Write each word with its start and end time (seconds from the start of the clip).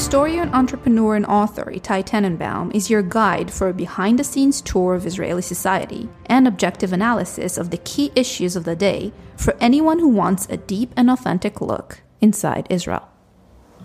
Historian, 0.00 0.48
entrepreneur, 0.54 1.14
and 1.14 1.26
author 1.26 1.66
Itai 1.66 2.02
Tenenbaum 2.02 2.74
is 2.74 2.88
your 2.88 3.02
guide 3.02 3.50
for 3.50 3.68
a 3.68 3.74
behind 3.74 4.18
the 4.18 4.24
scenes 4.24 4.62
tour 4.62 4.94
of 4.94 5.04
Israeli 5.04 5.42
society 5.42 6.08
and 6.24 6.48
objective 6.48 6.94
analysis 6.94 7.58
of 7.58 7.68
the 7.68 7.76
key 7.76 8.10
issues 8.16 8.56
of 8.56 8.64
the 8.64 8.74
day 8.74 9.12
for 9.36 9.54
anyone 9.60 9.98
who 9.98 10.08
wants 10.08 10.46
a 10.48 10.56
deep 10.56 10.94
and 10.96 11.10
authentic 11.10 11.60
look 11.60 12.00
inside 12.22 12.66
Israel. 12.70 13.10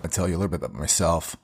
I'll 0.02 0.08
tell 0.08 0.26
you 0.26 0.36
a 0.36 0.38
little 0.38 0.48
bit 0.48 0.64
about 0.64 0.72
myself. 0.72 1.36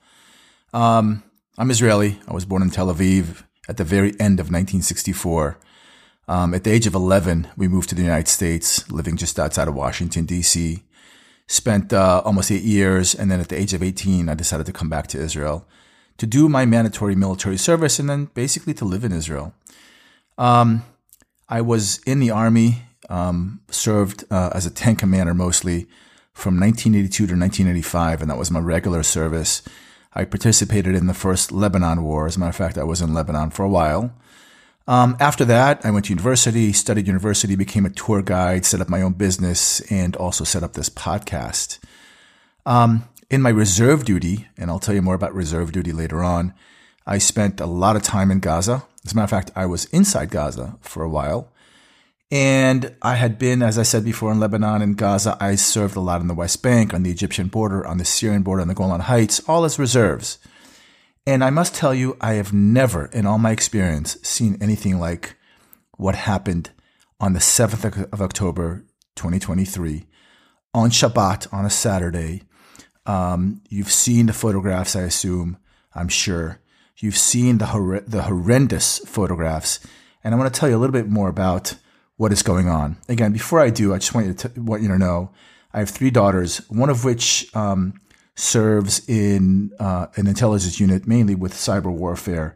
Um, 0.73 1.21
I'm 1.55 1.69
Israeli. 1.69 2.19
I 2.27 2.33
was 2.33 2.45
born 2.45 2.63
in 2.63 2.71
Tel 2.71 2.91
Aviv 2.91 3.43
at 3.69 3.77
the 3.77 3.83
very 3.83 4.09
end 4.19 4.39
of 4.39 4.47
1964. 4.47 5.59
Um, 6.27 6.55
at 6.55 6.63
the 6.63 6.71
age 6.71 6.87
of 6.87 6.95
11, 6.95 7.47
we 7.55 7.67
moved 7.67 7.89
to 7.89 7.95
the 7.95 8.01
United 8.01 8.27
States, 8.27 8.89
living 8.89 9.17
just 9.17 9.39
outside 9.39 9.67
of 9.67 9.75
Washington, 9.75 10.25
D.C. 10.25 10.83
Spent 11.53 11.93
uh, 11.93 12.23
almost 12.25 12.49
eight 12.49 12.63
years, 12.63 13.13
and 13.13 13.29
then 13.29 13.39
at 13.39 13.49
the 13.49 13.55
age 13.55 13.75
of 13.75 13.83
18, 13.83 14.27
I 14.27 14.33
decided 14.33 14.65
to 14.65 14.73
come 14.73 14.89
back 14.89 15.05
to 15.07 15.19
Israel 15.19 15.67
to 16.17 16.25
do 16.25 16.49
my 16.49 16.65
mandatory 16.65 17.13
military 17.13 17.57
service 17.57 17.99
and 17.99 18.09
then 18.09 18.25
basically 18.33 18.73
to 18.73 18.85
live 18.85 19.03
in 19.03 19.11
Israel. 19.11 19.53
Um, 20.35 20.83
I 21.47 21.61
was 21.61 21.99
in 22.07 22.19
the 22.19 22.31
army, 22.31 22.81
um, 23.07 23.61
served 23.69 24.23
uh, 24.31 24.49
as 24.55 24.65
a 24.65 24.71
tank 24.71 24.97
commander 24.97 25.35
mostly 25.35 25.85
from 26.33 26.59
1982 26.59 27.27
to 27.27 27.33
1985, 27.33 28.21
and 28.21 28.31
that 28.31 28.37
was 28.39 28.49
my 28.49 28.59
regular 28.59 29.03
service. 29.03 29.61
I 30.15 30.25
participated 30.25 30.95
in 30.95 31.05
the 31.05 31.13
first 31.13 31.51
Lebanon 31.51 32.01
War. 32.01 32.25
As 32.25 32.35
a 32.35 32.39
matter 32.39 32.49
of 32.49 32.55
fact, 32.55 32.79
I 32.79 32.83
was 32.83 32.99
in 32.99 33.13
Lebanon 33.13 33.51
for 33.51 33.63
a 33.63 33.69
while. 33.69 34.11
Um, 34.87 35.15
after 35.19 35.45
that, 35.45 35.85
I 35.85 35.91
went 35.91 36.05
to 36.05 36.11
university, 36.11 36.73
studied 36.73 37.07
university, 37.07 37.55
became 37.55 37.85
a 37.85 37.89
tour 37.89 38.21
guide, 38.21 38.65
set 38.65 38.81
up 38.81 38.89
my 38.89 39.01
own 39.01 39.13
business, 39.13 39.79
and 39.91 40.15
also 40.17 40.43
set 40.43 40.63
up 40.63 40.73
this 40.73 40.89
podcast. 40.89 41.79
Um, 42.65 43.07
in 43.29 43.41
my 43.41 43.49
reserve 43.49 44.05
duty, 44.05 44.47
and 44.57 44.69
I'll 44.69 44.79
tell 44.79 44.93
you 44.93 45.01
more 45.01 45.15
about 45.15 45.33
reserve 45.33 45.71
duty 45.71 45.91
later 45.91 46.23
on, 46.23 46.53
I 47.07 47.17
spent 47.17 47.59
a 47.59 47.65
lot 47.65 47.95
of 47.95 48.03
time 48.03 48.29
in 48.29 48.39
Gaza. 48.39 48.83
As 49.05 49.13
a 49.13 49.15
matter 49.15 49.23
of 49.23 49.29
fact, 49.29 49.51
I 49.55 49.65
was 49.65 49.85
inside 49.85 50.29
Gaza 50.29 50.77
for 50.81 51.03
a 51.03 51.09
while. 51.09 51.49
And 52.31 52.95
I 53.01 53.15
had 53.15 53.37
been, 53.37 53.61
as 53.61 53.77
I 53.77 53.83
said 53.83 54.03
before, 54.03 54.31
in 54.31 54.39
Lebanon 54.39 54.81
and 54.81 54.97
Gaza. 54.97 55.37
I 55.39 55.55
served 55.55 55.95
a 55.95 55.99
lot 55.99 56.21
in 56.21 56.27
the 56.27 56.33
West 56.33 56.63
Bank, 56.63 56.93
on 56.93 57.03
the 57.03 57.11
Egyptian 57.11 57.47
border, 57.47 57.85
on 57.85 57.99
the 57.99 58.05
Syrian 58.05 58.41
border, 58.43 58.61
on 58.61 58.67
the 58.67 58.73
Golan 58.73 59.01
Heights, 59.01 59.39
all 59.47 59.65
as 59.65 59.77
reserves. 59.77 60.39
And 61.25 61.43
I 61.43 61.49
must 61.51 61.73
tell 61.73 61.93
you, 61.93 62.17
I 62.19 62.33
have 62.33 62.51
never, 62.51 63.05
in 63.05 63.25
all 63.25 63.37
my 63.37 63.51
experience, 63.51 64.17
seen 64.23 64.57
anything 64.59 64.99
like 64.99 65.35
what 65.97 66.15
happened 66.15 66.71
on 67.19 67.31
the 67.31 67.39
7th 67.39 68.11
of 68.11 68.21
October, 68.21 68.85
2023, 69.15 70.05
on 70.73 70.89
Shabbat, 70.89 71.53
on 71.53 71.65
a 71.65 71.69
Saturday. 71.69 72.43
Um, 73.05 73.61
you've 73.69 73.91
seen 73.91 74.25
the 74.25 74.33
photographs, 74.33 74.97
I 74.97 75.03
assume, 75.03 75.57
I'm 75.95 76.09
sure. 76.09 76.59
You've 76.97 77.17
seen 77.17 77.57
the, 77.57 77.67
hor- 77.67 78.01
the 78.01 78.23
horrendous 78.23 78.99
photographs. 78.99 79.79
And 80.25 80.35
I 80.35 80.37
want 80.37 80.53
to 80.53 80.59
tell 80.59 80.67
you 80.67 80.75
a 80.75 80.79
little 80.79 80.93
bit 80.93 81.07
more 81.07 81.29
about 81.29 81.75
what 82.17 82.33
is 82.33 82.43
going 82.43 82.67
on. 82.67 82.97
Again, 83.07 83.31
before 83.31 83.61
I 83.61 83.69
do, 83.69 83.93
I 83.93 83.97
just 83.97 84.13
want 84.13 84.27
you 84.27 84.33
to, 84.33 84.51
want 84.57 84.81
you 84.81 84.89
to 84.89 84.97
know 84.97 85.31
I 85.73 85.79
have 85.79 85.89
three 85.89 86.11
daughters, 86.11 86.57
one 86.69 86.89
of 86.89 87.03
which 87.03 87.53
um, 87.55 87.93
serves 88.35 89.07
in 89.07 89.71
uh, 89.79 90.07
an 90.15 90.27
intelligence 90.27 90.79
unit, 90.79 91.07
mainly 91.07 91.35
with 91.35 91.53
cyber 91.53 91.91
warfare. 91.91 92.55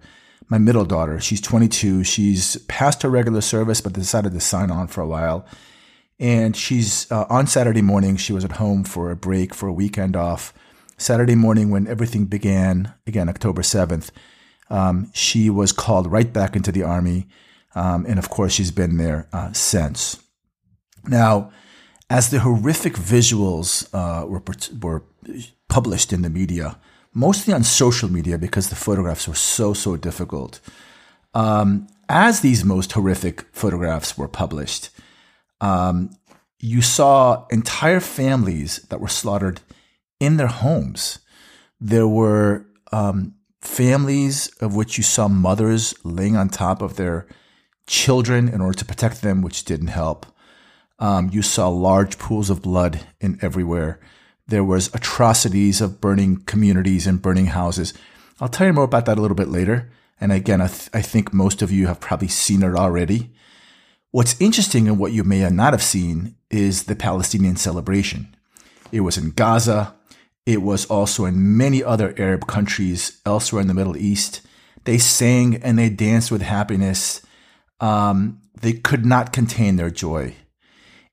My 0.49 0.57
middle 0.57 0.85
daughter, 0.85 1.19
she's 1.19 1.41
22. 1.41 2.03
She's 2.03 2.57
passed 2.67 3.03
her 3.03 3.09
regular 3.09 3.41
service, 3.41 3.81
but 3.81 3.93
decided 3.93 4.33
to 4.33 4.39
sign 4.39 4.71
on 4.71 4.87
for 4.87 5.01
a 5.01 5.07
while. 5.07 5.45
And 6.19 6.55
she's 6.55 7.11
uh, 7.11 7.25
on 7.29 7.47
Saturday 7.47 7.81
morning. 7.81 8.17
She 8.17 8.33
was 8.33 8.45
at 8.45 8.53
home 8.53 8.83
for 8.83 9.11
a 9.11 9.15
break, 9.15 9.53
for 9.53 9.67
a 9.67 9.73
weekend 9.73 10.15
off. 10.15 10.53
Saturday 10.97 11.35
morning, 11.35 11.69
when 11.69 11.85
everything 11.85 12.25
began, 12.25 12.93
again, 13.05 13.29
October 13.29 13.61
7th, 13.61 14.09
um, 14.69 15.11
she 15.13 15.49
was 15.49 15.71
called 15.71 16.11
right 16.11 16.31
back 16.33 16.55
into 16.55 16.71
the 16.71 16.81
Army. 16.81 17.27
Um, 17.75 18.05
and 18.07 18.17
of 18.17 18.29
course, 18.29 18.53
she's 18.53 18.71
been 18.71 18.97
there 18.97 19.27
uh, 19.31 19.53
since. 19.53 20.19
Now, 21.07 21.51
as 22.09 22.29
the 22.29 22.39
horrific 22.39 22.93
visuals 22.93 23.87
uh, 23.93 24.25
were, 24.25 24.41
were 24.81 25.03
published 25.69 26.13
in 26.13 26.21
the 26.21 26.29
media, 26.29 26.77
mostly 27.13 27.53
on 27.53 27.63
social 27.63 28.11
media 28.11 28.37
because 28.37 28.69
the 28.69 28.75
photographs 28.75 29.27
were 29.27 29.35
so, 29.35 29.73
so 29.73 29.95
difficult. 29.97 30.59
Um, 31.33 31.87
as 32.09 32.41
these 32.41 32.63
most 32.63 32.93
horrific 32.93 33.41
photographs 33.51 34.17
were 34.17 34.27
published, 34.27 34.89
um, 35.61 36.11
you 36.59 36.81
saw 36.81 37.45
entire 37.51 37.99
families 37.99 38.79
that 38.89 38.99
were 38.99 39.07
slaughtered 39.07 39.61
in 40.19 40.37
their 40.37 40.47
homes. 40.47 41.19
There 41.79 42.07
were 42.07 42.65
um, 42.91 43.35
families 43.61 44.47
of 44.61 44.75
which 44.75 44.97
you 44.97 45.03
saw 45.03 45.27
mothers 45.27 45.93
laying 46.03 46.35
on 46.35 46.49
top 46.49 46.81
of 46.81 46.95
their 46.95 47.27
children 47.85 48.47
in 48.47 48.61
order 48.61 48.77
to 48.77 48.85
protect 48.85 49.21
them, 49.21 49.41
which 49.41 49.65
didn't 49.65 49.87
help. 49.87 50.25
Um, 50.99 51.29
you 51.31 51.41
saw 51.41 51.69
large 51.69 52.17
pools 52.17 52.49
of 52.49 52.61
blood 52.61 53.01
in 53.21 53.37
everywhere. 53.41 53.99
There 54.47 54.63
was 54.63 54.93
atrocities 54.93 55.81
of 55.81 55.99
burning 55.99 56.37
communities 56.45 57.05
and 57.05 57.21
burning 57.21 57.47
houses. 57.47 57.93
I'll 58.39 58.47
tell 58.47 58.67
you 58.67 58.73
more 58.73 58.85
about 58.85 59.05
that 59.05 59.17
a 59.17 59.21
little 59.21 59.35
bit 59.35 59.49
later. 59.49 59.89
And 60.21 60.31
again, 60.31 60.61
I, 60.61 60.67
th- 60.67 60.89
I 60.93 61.01
think 61.01 61.33
most 61.33 61.61
of 61.61 61.71
you 61.71 61.87
have 61.87 61.99
probably 61.99 62.27
seen 62.27 62.63
it 62.63 62.75
already. 62.75 63.31
What's 64.11 64.39
interesting 64.39 64.87
and 64.87 64.97
what 64.97 65.11
you 65.11 65.23
may 65.23 65.47
not 65.49 65.73
have 65.73 65.83
seen 65.83 66.35
is 66.49 66.83
the 66.83 66.95
Palestinian 66.95 67.57
celebration. 67.57 68.35
It 68.91 69.01
was 69.01 69.17
in 69.17 69.31
Gaza. 69.31 69.95
It 70.45 70.61
was 70.61 70.85
also 70.85 71.25
in 71.25 71.57
many 71.57 71.83
other 71.83 72.15
Arab 72.17 72.47
countries 72.47 73.19
elsewhere 73.25 73.61
in 73.61 73.67
the 73.67 73.73
Middle 73.73 73.97
East. 73.97 74.41
They 74.85 74.97
sang 74.97 75.55
and 75.57 75.77
they 75.77 75.89
danced 75.89 76.31
with 76.31 76.41
happiness. 76.41 77.21
Um, 77.81 78.41
they 78.59 78.73
could 78.73 79.05
not 79.05 79.33
contain 79.33 79.75
their 79.75 79.89
joy. 79.89 80.35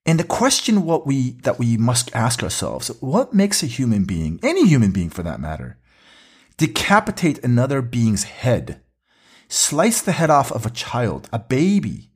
And 0.07 0.21
the 0.21 0.25
question 0.25 0.85
what 0.85 1.07
we 1.07 1.33
that 1.43 1.59
we 1.59 1.77
must 1.77 2.15
ask 2.15 2.43
ourselves, 2.43 2.89
what 3.01 3.33
makes 3.33 3.63
a 3.63 3.67
human 3.67 4.05
being, 4.05 4.39
any 4.43 4.67
human 4.67 4.91
being 4.91 5.11
for 5.11 5.23
that 5.23 5.41
matter, 5.41 5.79
decapitate 6.59 7.43
another 7.43 7.81
being's 7.81 8.25
head, 8.25 8.83
slice 9.49 10.03
the 10.03 10.13
head 10.13 10.31
off 10.31 10.53
of 10.53 10.67
a 10.67 10.71
child, 10.71 11.29
a 11.33 11.39
baby, 11.39 12.11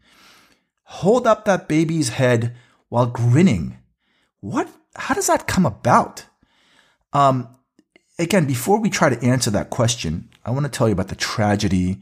hold 0.84 1.27
up 1.27 1.44
that 1.44 1.69
baby's 1.69 2.10
head 2.10 2.54
while 2.88 3.06
grinning? 3.06 3.78
What 4.41 4.69
how 4.94 5.15
does 5.15 5.28
that 5.28 5.47
come 5.47 5.65
about? 5.65 6.27
Um 7.15 7.56
again, 8.19 8.47
before 8.47 8.81
we 8.81 8.91
try 8.91 9.09
to 9.09 9.27
answer 9.27 9.50
that 9.50 9.71
question, 9.71 10.28
I 10.44 10.50
want 10.50 10.66
to 10.66 10.71
tell 10.71 10.88
you 10.88 10.93
about 10.93 11.09
the 11.09 11.15
tragedy 11.15 12.00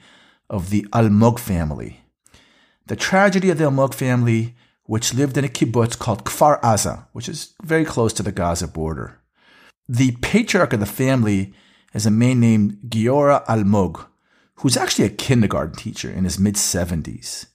of 0.51 0.71
the 0.71 0.83
Almog 0.93 1.39
family. 1.39 2.01
The 2.87 2.97
tragedy 2.97 3.51
of 3.51 3.59
the 3.59 3.65
Almog 3.65 3.95
family 3.95 4.57
which 4.87 5.15
lived 5.15 5.37
in 5.37 5.45
a 5.45 5.49
kibbutz 5.49 5.99
called 5.99 6.25
Kfar 6.25 6.61
Aza, 6.63 7.07
which 7.13 7.29
is 7.29 7.55
very 7.63 7.85
close 7.85 8.13
to 8.15 8.23
the 8.23 8.33
Gaza 8.33 8.69
border. 8.69 9.21
The 9.89 10.13
patriarch 10.23 10.73
of 10.73 10.81
the 10.81 10.87
family 10.87 11.55
is 11.93 12.07
a 12.07 12.11
man 12.11 12.41
named 12.41 12.79
Giora 12.89 13.45
Almog, 13.47 14.07
who's 14.57 14.77
actually 14.77 15.05
a 15.05 15.11
kindergarten 15.11 15.77
teacher 15.77 16.11
in 16.11 16.25
his 16.25 16.39
mid 16.39 16.55
70s. 16.55 17.47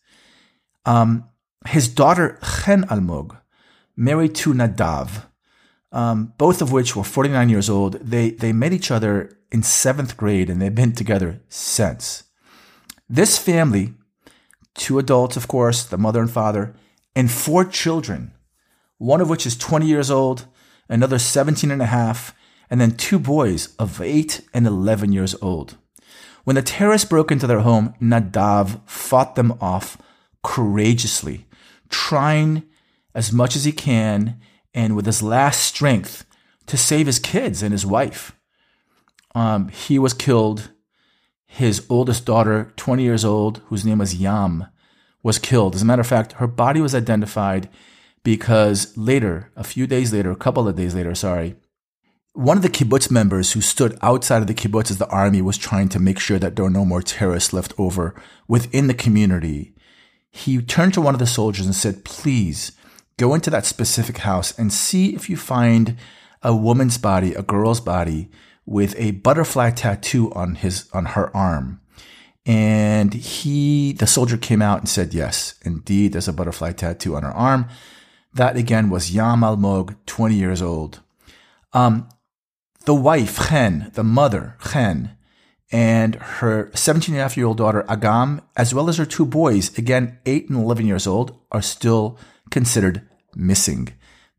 Um, 0.85 1.25
his 1.67 1.87
daughter 1.87 2.39
Chen 2.41 2.83
Almog 2.85 3.37
married 3.95 4.35
to 4.35 4.53
Nadav, 4.53 5.25
um, 5.91 6.33
both 6.37 6.61
of 6.61 6.71
which 6.71 6.95
were 6.95 7.03
49 7.03 7.49
years 7.49 7.69
old. 7.69 7.93
They, 7.95 8.31
they 8.31 8.53
met 8.53 8.73
each 8.73 8.91
other 8.91 9.37
in 9.51 9.63
seventh 9.63 10.17
grade 10.17 10.49
and 10.49 10.61
they've 10.61 10.73
been 10.73 10.93
together 10.93 11.41
since. 11.49 12.23
This 13.09 13.37
family, 13.37 13.93
two 14.73 14.97
adults, 14.97 15.35
of 15.35 15.47
course, 15.47 15.83
the 15.83 15.97
mother 15.97 16.21
and 16.21 16.31
father, 16.31 16.73
and 17.15 17.31
four 17.31 17.65
children, 17.65 18.33
one 18.97 19.21
of 19.21 19.29
which 19.29 19.45
is 19.45 19.57
20 19.57 19.85
years 19.85 20.11
old, 20.11 20.45
another 20.89 21.19
17 21.19 21.71
and 21.71 21.81
a 21.81 21.87
half, 21.87 22.35
and 22.69 22.79
then 22.79 22.91
two 22.91 23.19
boys 23.19 23.75
of 23.77 24.01
8 24.01 24.41
and 24.53 24.65
11 24.65 25.11
years 25.11 25.35
old. 25.41 25.77
When 26.43 26.55
the 26.55 26.61
terrorists 26.61 27.07
broke 27.07 27.31
into 27.31 27.47
their 27.47 27.59
home, 27.59 27.93
Nadav 28.01 28.81
fought 28.87 29.35
them 29.35 29.57
off 29.61 29.97
courageously, 30.43 31.45
trying 31.89 32.63
as 33.13 33.31
much 33.31 33.55
as 33.55 33.65
he 33.65 33.71
can 33.71 34.39
and 34.73 34.95
with 34.95 35.05
his 35.05 35.21
last 35.21 35.61
strength 35.61 36.25
to 36.67 36.77
save 36.77 37.05
his 37.05 37.19
kids 37.19 37.61
and 37.61 37.71
his 37.71 37.85
wife. 37.85 38.33
Um, 39.35 39.69
he 39.69 39.99
was 39.99 40.13
killed. 40.13 40.71
His 41.45 41.85
oldest 41.89 42.25
daughter, 42.25 42.71
20 42.77 43.03
years 43.03 43.25
old, 43.25 43.61
whose 43.65 43.85
name 43.85 43.97
was 43.97 44.15
Yam, 44.15 44.67
was 45.23 45.39
killed. 45.39 45.75
As 45.75 45.81
a 45.81 45.85
matter 45.85 46.01
of 46.01 46.07
fact, 46.07 46.33
her 46.33 46.47
body 46.47 46.81
was 46.81 46.95
identified 46.95 47.69
because 48.23 48.95
later, 48.97 49.51
a 49.55 49.63
few 49.63 49.87
days 49.87 50.13
later, 50.13 50.31
a 50.31 50.35
couple 50.35 50.67
of 50.67 50.75
days 50.75 50.95
later, 50.95 51.15
sorry, 51.15 51.55
one 52.33 52.57
of 52.57 52.63
the 52.63 52.69
kibbutz 52.69 53.11
members 53.11 53.51
who 53.51 53.61
stood 53.61 53.97
outside 54.01 54.41
of 54.41 54.47
the 54.47 54.53
kibbutz 54.53 54.89
as 54.89 54.97
the 54.97 55.09
army 55.09 55.41
was 55.41 55.57
trying 55.57 55.89
to 55.89 55.99
make 55.99 56.19
sure 56.19 56.39
that 56.39 56.55
there 56.55 56.63
were 56.63 56.71
no 56.71 56.85
more 56.85 57.01
terrorists 57.01 57.51
left 57.51 57.73
over 57.77 58.15
within 58.47 58.87
the 58.87 58.93
community. 58.93 59.75
He 60.29 60.61
turned 60.61 60.93
to 60.93 61.01
one 61.01 61.13
of 61.13 61.19
the 61.19 61.27
soldiers 61.27 61.65
and 61.65 61.75
said, 61.75 62.05
please 62.05 62.71
go 63.17 63.33
into 63.33 63.49
that 63.49 63.65
specific 63.65 64.19
house 64.19 64.57
and 64.57 64.71
see 64.71 65.13
if 65.13 65.29
you 65.29 65.35
find 65.35 65.97
a 66.41 66.55
woman's 66.55 66.97
body, 66.97 67.33
a 67.33 67.43
girl's 67.43 67.81
body 67.81 68.31
with 68.65 68.95
a 68.97 69.11
butterfly 69.11 69.71
tattoo 69.71 70.31
on 70.33 70.55
his 70.55 70.89
on 70.93 71.07
her 71.07 71.35
arm. 71.35 71.80
And 72.45 73.13
he, 73.13 73.93
the 73.93 74.07
soldier 74.07 74.37
came 74.37 74.61
out 74.61 74.79
and 74.79 74.89
said, 74.89 75.13
yes, 75.13 75.55
indeed, 75.63 76.13
there's 76.13 76.27
a 76.27 76.33
butterfly 76.33 76.71
tattoo 76.71 77.15
on 77.15 77.23
her 77.23 77.31
arm. 77.31 77.67
That 78.33 78.57
again 78.57 78.89
was 78.89 79.11
Yam 79.11 79.41
Almog, 79.41 79.95
20 80.05 80.35
years 80.35 80.61
old. 80.61 81.01
Um, 81.73 82.09
the 82.85 82.95
wife, 82.95 83.49
Chen, 83.49 83.91
the 83.93 84.03
mother, 84.03 84.57
Chen, 84.71 85.15
and 85.71 86.15
her 86.15 86.71
17 86.73 87.13
and 87.13 87.19
a 87.19 87.23
half 87.23 87.37
year 87.37 87.45
old 87.45 87.57
daughter, 87.57 87.83
Agam, 87.87 88.41
as 88.57 88.73
well 88.73 88.89
as 88.89 88.97
her 88.97 89.05
two 89.05 89.25
boys, 89.25 89.77
again, 89.77 90.17
8 90.25 90.49
and 90.49 90.59
11 90.59 90.85
years 90.85 91.07
old, 91.07 91.37
are 91.51 91.61
still 91.61 92.17
considered 92.49 93.07
missing. 93.35 93.89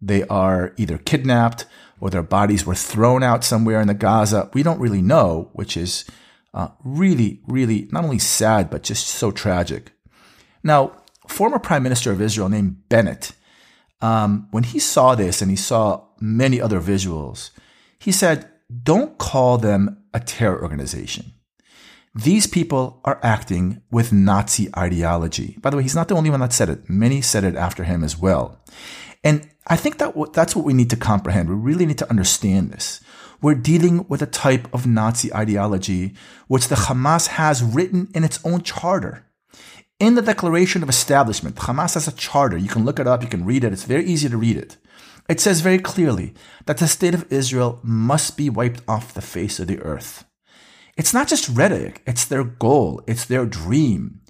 They 0.00 0.24
are 0.24 0.74
either 0.76 0.98
kidnapped 0.98 1.66
or 2.00 2.10
their 2.10 2.22
bodies 2.22 2.66
were 2.66 2.74
thrown 2.74 3.22
out 3.22 3.44
somewhere 3.44 3.80
in 3.80 3.86
the 3.86 3.94
Gaza. 3.94 4.50
We 4.52 4.64
don't 4.64 4.80
really 4.80 5.02
know, 5.02 5.50
which 5.52 5.76
is 5.76 6.04
uh, 6.54 6.68
really, 6.84 7.40
really 7.46 7.88
not 7.90 8.04
only 8.04 8.18
sad, 8.18 8.70
but 8.70 8.82
just 8.82 9.06
so 9.06 9.30
tragic. 9.30 9.92
Now, 10.62 11.02
former 11.26 11.58
Prime 11.58 11.82
Minister 11.82 12.12
of 12.12 12.20
Israel 12.20 12.48
named 12.48 12.88
Bennett, 12.88 13.32
um, 14.00 14.48
when 14.50 14.64
he 14.64 14.78
saw 14.78 15.14
this 15.14 15.40
and 15.40 15.50
he 15.50 15.56
saw 15.56 16.04
many 16.20 16.60
other 16.60 16.80
visuals, 16.80 17.50
he 17.98 18.12
said, 18.12 18.50
don't 18.82 19.18
call 19.18 19.58
them 19.58 20.04
a 20.12 20.20
terror 20.20 20.62
organization. 20.62 21.32
These 22.14 22.46
people 22.46 23.00
are 23.04 23.18
acting 23.22 23.80
with 23.90 24.12
Nazi 24.12 24.68
ideology. 24.76 25.56
By 25.62 25.70
the 25.70 25.78
way, 25.78 25.82
he's 25.82 25.94
not 25.94 26.08
the 26.08 26.16
only 26.16 26.28
one 26.28 26.40
that 26.40 26.52
said 26.52 26.68
it. 26.68 26.90
Many 26.90 27.22
said 27.22 27.44
it 27.44 27.56
after 27.56 27.84
him 27.84 28.04
as 28.04 28.18
well. 28.18 28.60
And 29.24 29.48
I 29.66 29.76
think 29.76 29.98
that 29.98 30.14
that's 30.34 30.54
what 30.54 30.64
we 30.64 30.74
need 30.74 30.90
to 30.90 30.96
comprehend. 30.96 31.48
We 31.48 31.54
really 31.54 31.86
need 31.86 31.98
to 31.98 32.10
understand 32.10 32.70
this. 32.70 33.00
We're 33.42 33.56
dealing 33.56 34.06
with 34.08 34.22
a 34.22 34.26
type 34.26 34.72
of 34.72 34.86
Nazi 34.86 35.34
ideology 35.34 36.14
which 36.46 36.68
the 36.68 36.76
Hamas 36.76 37.26
has 37.26 37.62
written 37.62 38.08
in 38.14 38.22
its 38.22 38.38
own 38.44 38.62
charter. 38.62 39.26
In 39.98 40.14
the 40.14 40.22
Declaration 40.22 40.82
of 40.84 40.88
Establishment, 40.88 41.56
Hamas 41.56 41.94
has 41.94 42.06
a 42.06 42.12
charter. 42.12 42.56
You 42.56 42.68
can 42.68 42.84
look 42.84 43.00
it 43.00 43.08
up, 43.08 43.20
you 43.20 43.28
can 43.28 43.44
read 43.44 43.64
it. 43.64 43.72
It's 43.72 43.84
very 43.84 44.04
easy 44.04 44.28
to 44.28 44.36
read 44.36 44.56
it. 44.56 44.76
It 45.28 45.40
says 45.40 45.60
very 45.60 45.78
clearly 45.78 46.34
that 46.66 46.78
the 46.78 46.86
state 46.86 47.14
of 47.14 47.30
Israel 47.32 47.80
must 47.82 48.36
be 48.36 48.48
wiped 48.48 48.82
off 48.86 49.14
the 49.14 49.20
face 49.20 49.58
of 49.58 49.66
the 49.66 49.80
earth. 49.80 50.24
It's 50.96 51.14
not 51.14 51.26
just 51.26 51.48
rhetoric, 51.48 52.02
it's 52.06 52.24
their 52.24 52.44
goal, 52.44 53.02
it's 53.08 53.24
their 53.24 53.46
dream. 53.46 54.20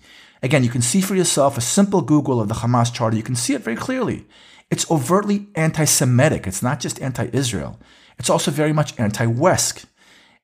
Again, 0.43 0.65
you 0.65 0.71
can 0.71 0.83
see 0.83 1.01
for 1.01 1.15
yourself 1.15 1.59
a 1.59 1.63
simple 1.63 2.01
Google 2.01 2.41
of 2.41 2.49
the 2.49 2.55
Hamas 2.55 2.93
charter, 2.93 3.17
you 3.17 3.23
can 3.23 3.37
see 3.37 3.53
it 3.53 3.63
very 3.63 3.77
clearly. 3.77 4.27
It's 4.71 4.91
overtly 4.91 5.49
anti 5.55 5.85
Semitic, 5.85 6.47
it's 6.47 6.63
not 6.63 6.81
just 6.81 7.01
anti 7.03 7.29
Israel, 7.33 7.79
it's 8.23 8.31
also 8.31 8.53
very 8.53 8.73
much 8.73 8.97
anti 9.01 9.27
West. 9.27 9.87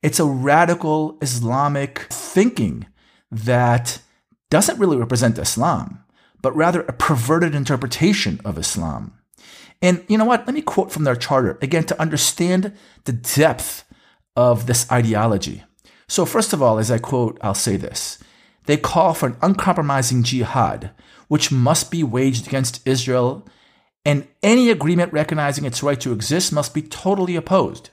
It's 0.02 0.19
a 0.19 0.25
radical 0.26 1.16
Islamic 1.22 2.08
thinking 2.10 2.86
that 3.30 4.00
doesn't 4.50 4.80
really 4.80 4.96
represent 4.96 5.38
Islam, 5.38 6.02
but 6.42 6.56
rather 6.56 6.80
a 6.80 6.92
perverted 6.92 7.54
interpretation 7.54 8.40
of 8.44 8.58
Islam. 8.58 9.12
And 9.80 10.04
you 10.08 10.19
know 10.19 10.25
what? 10.25 10.44
Let 10.44 10.54
me 10.54 10.60
quote 10.60 10.90
from 10.90 11.04
their 11.04 11.14
charter 11.14 11.56
again 11.62 11.84
to 11.84 12.00
understand 12.00 12.72
the 13.04 13.12
depth 13.12 13.84
of 14.34 14.66
this 14.66 14.90
ideology. 14.90 15.62
So, 16.08 16.26
first 16.26 16.52
of 16.52 16.60
all, 16.60 16.78
as 16.78 16.90
I 16.90 16.98
quote, 16.98 17.38
I'll 17.42 17.54
say 17.54 17.76
this. 17.76 18.19
They 18.66 18.76
call 18.76 19.14
for 19.14 19.26
an 19.28 19.36
uncompromising 19.40 20.24
jihad, 20.24 20.90
which 21.28 21.52
must 21.52 21.92
be 21.92 22.02
waged 22.02 22.48
against 22.48 22.84
Israel, 22.84 23.46
and 24.08 24.26
any 24.43 24.70
agreement 24.70 25.12
recognizing 25.12 25.66
its 25.66 25.82
right 25.82 26.00
to 26.00 26.14
exist 26.14 26.50
must 26.50 26.72
be 26.72 26.81
totally 26.81 27.37
opposed. 27.37 27.90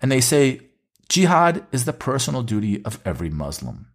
And 0.00 0.10
they 0.10 0.22
say 0.22 0.62
jihad 1.10 1.66
is 1.70 1.84
the 1.84 1.92
personal 1.92 2.42
duty 2.42 2.82
of 2.82 2.98
every 3.04 3.28
Muslim. 3.28 3.88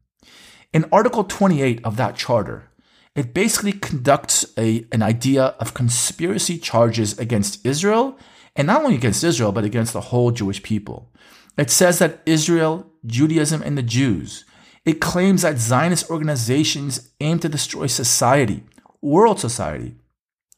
In 0.74 0.86
Article 0.92 1.24
28 1.24 1.84
of 1.84 1.98
that 1.98 2.16
charter, 2.16 2.70
it 3.16 3.34
basically 3.34 3.72
conducts 3.72 4.46
a, 4.60 4.86
an 4.92 5.02
idea 5.02 5.56
of 5.60 5.74
conspiracy 5.74 6.60
charges 6.60 7.18
against 7.18 7.66
Israel, 7.66 8.16
and 8.56 8.68
not 8.68 8.84
only 8.84 8.94
against 8.94 9.24
Israel, 9.24 9.52
but 9.52 9.64
against 9.64 9.94
the 9.94 10.02
whole 10.02 10.30
Jewish 10.30 10.62
people. 10.62 11.12
It 11.58 11.72
says 11.72 11.98
that 11.98 12.22
Israel, 12.28 12.92
Judaism, 13.08 13.64
and 13.64 13.76
the 13.76 13.82
Jews. 13.82 14.46
It 14.86 15.02
claims 15.02 15.42
that 15.42 15.58
Zionist 15.58 16.12
organizations 16.12 17.10
aim 17.20 17.40
to 17.40 17.50
destroy 17.50 17.88
society, 17.88 18.62
world 19.02 19.40
society, 19.40 19.96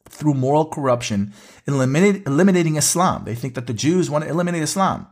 through 0.10 0.34
moral 0.34 0.66
corruption 0.66 1.34
eliminating 1.68 2.76
Islam. 2.76 3.26
They 3.26 3.36
think 3.36 3.56
that 3.56 3.68
the 3.68 3.74
Jews 3.74 4.10
want 4.10 4.24
to 4.24 4.30
eliminate 4.30 4.64
Islam 4.64 5.08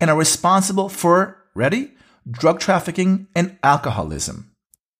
and 0.00 0.10
are 0.10 0.16
responsible 0.16 0.88
for, 0.88 1.44
ready, 1.54 1.92
drug 2.30 2.60
trafficking 2.60 3.28
and 3.34 3.58
alcoholism. 3.62 4.50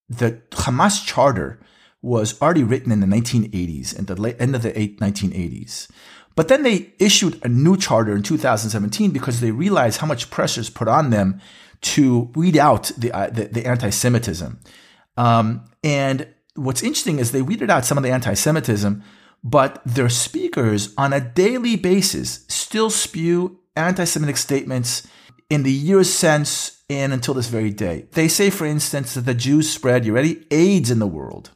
The 0.09 0.43
Hamas 0.51 1.05
charter 1.05 1.61
was 2.03 2.41
already 2.43 2.63
written 2.63 2.93
in 2.93 3.01
the 3.01 3.07
1980s, 3.07 3.99
in 3.99 4.05
the 4.05 4.15
late, 4.15 4.37
end 4.39 4.55
of 4.55 4.63
the 4.63 4.73
1980s. 4.73 5.89
But 6.37 6.49
then 6.49 6.63
they 6.63 6.93
issued 6.99 7.41
a 7.45 7.49
new 7.49 7.77
charter 7.77 8.15
in 8.15 8.23
2017 8.23 9.11
because 9.11 9.41
they 9.41 9.53
realized 9.53 10.01
how 10.01 10.07
much 10.07 10.31
pressure 10.31 10.61
is 10.61 10.69
put 10.69 10.89
on 10.89 11.11
them 11.11 11.41
to 11.81 12.33
weed 12.35 12.57
out 12.57 12.91
the, 12.99 13.13
uh, 13.13 13.31
the, 13.31 13.45
the 13.45 13.67
anti-Semitism. 13.67 14.59
Um, 15.17 15.65
and 15.83 16.27
what's 16.57 16.83
interesting 16.83 17.19
is 17.19 17.31
they 17.31 17.43
weeded 17.43 17.71
out 17.71 17.85
some 17.85 17.99
of 17.99 18.05
the 18.05 18.11
anti-Semitism, 18.11 19.03
but 19.45 19.83
their 19.85 20.09
speakers 20.09 20.95
on 20.97 21.13
a 21.13 21.21
daily 21.21 21.77
basis 21.77 22.47
still 22.49 22.89
spew 22.89 23.61
anti-Semitic 23.77 24.39
statements 24.39 25.07
in 25.51 25.63
the 25.63 25.73
years 25.73 26.11
since 26.11 26.83
and 26.89 27.13
until 27.13 27.35
this 27.35 27.49
very 27.49 27.71
day. 27.71 28.07
They 28.13 28.27
say, 28.27 28.49
for 28.49 28.65
instance, 28.65 29.15
that 29.15 29.27
the 29.27 29.35
Jews 29.35 29.71
spread, 29.71 30.07
you 30.07 30.15
ready, 30.15 30.47
AIDS 30.51 30.91
in 30.91 30.99
the 30.99 31.07
world. 31.07 31.51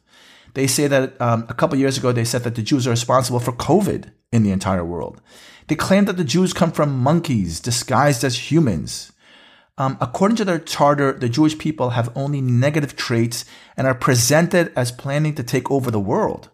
They 0.53 0.67
say 0.67 0.87
that 0.87 1.19
um, 1.19 1.45
a 1.49 1.53
couple 1.53 1.77
years 1.77 1.97
ago, 1.97 2.11
they 2.11 2.25
said 2.25 2.43
that 2.43 2.55
the 2.55 2.61
Jews 2.61 2.85
are 2.85 2.91
responsible 2.91 3.39
for 3.39 3.51
COVID 3.53 4.11
in 4.31 4.43
the 4.43 4.51
entire 4.51 4.85
world. 4.85 5.21
They 5.67 5.75
claim 5.75 6.05
that 6.05 6.17
the 6.17 6.23
Jews 6.23 6.53
come 6.53 6.71
from 6.71 6.97
monkeys 6.97 7.59
disguised 7.59 8.23
as 8.23 8.51
humans. 8.51 9.11
Um, 9.77 9.97
according 10.01 10.37
to 10.37 10.45
their 10.45 10.59
charter, 10.59 11.13
the 11.13 11.29
Jewish 11.29 11.57
people 11.57 11.91
have 11.91 12.15
only 12.15 12.41
negative 12.41 12.95
traits 12.95 13.45
and 13.77 13.87
are 13.87 13.95
presented 13.95 14.73
as 14.75 14.91
planning 14.91 15.33
to 15.35 15.43
take 15.43 15.71
over 15.71 15.89
the 15.89 15.99
world. 15.99 16.49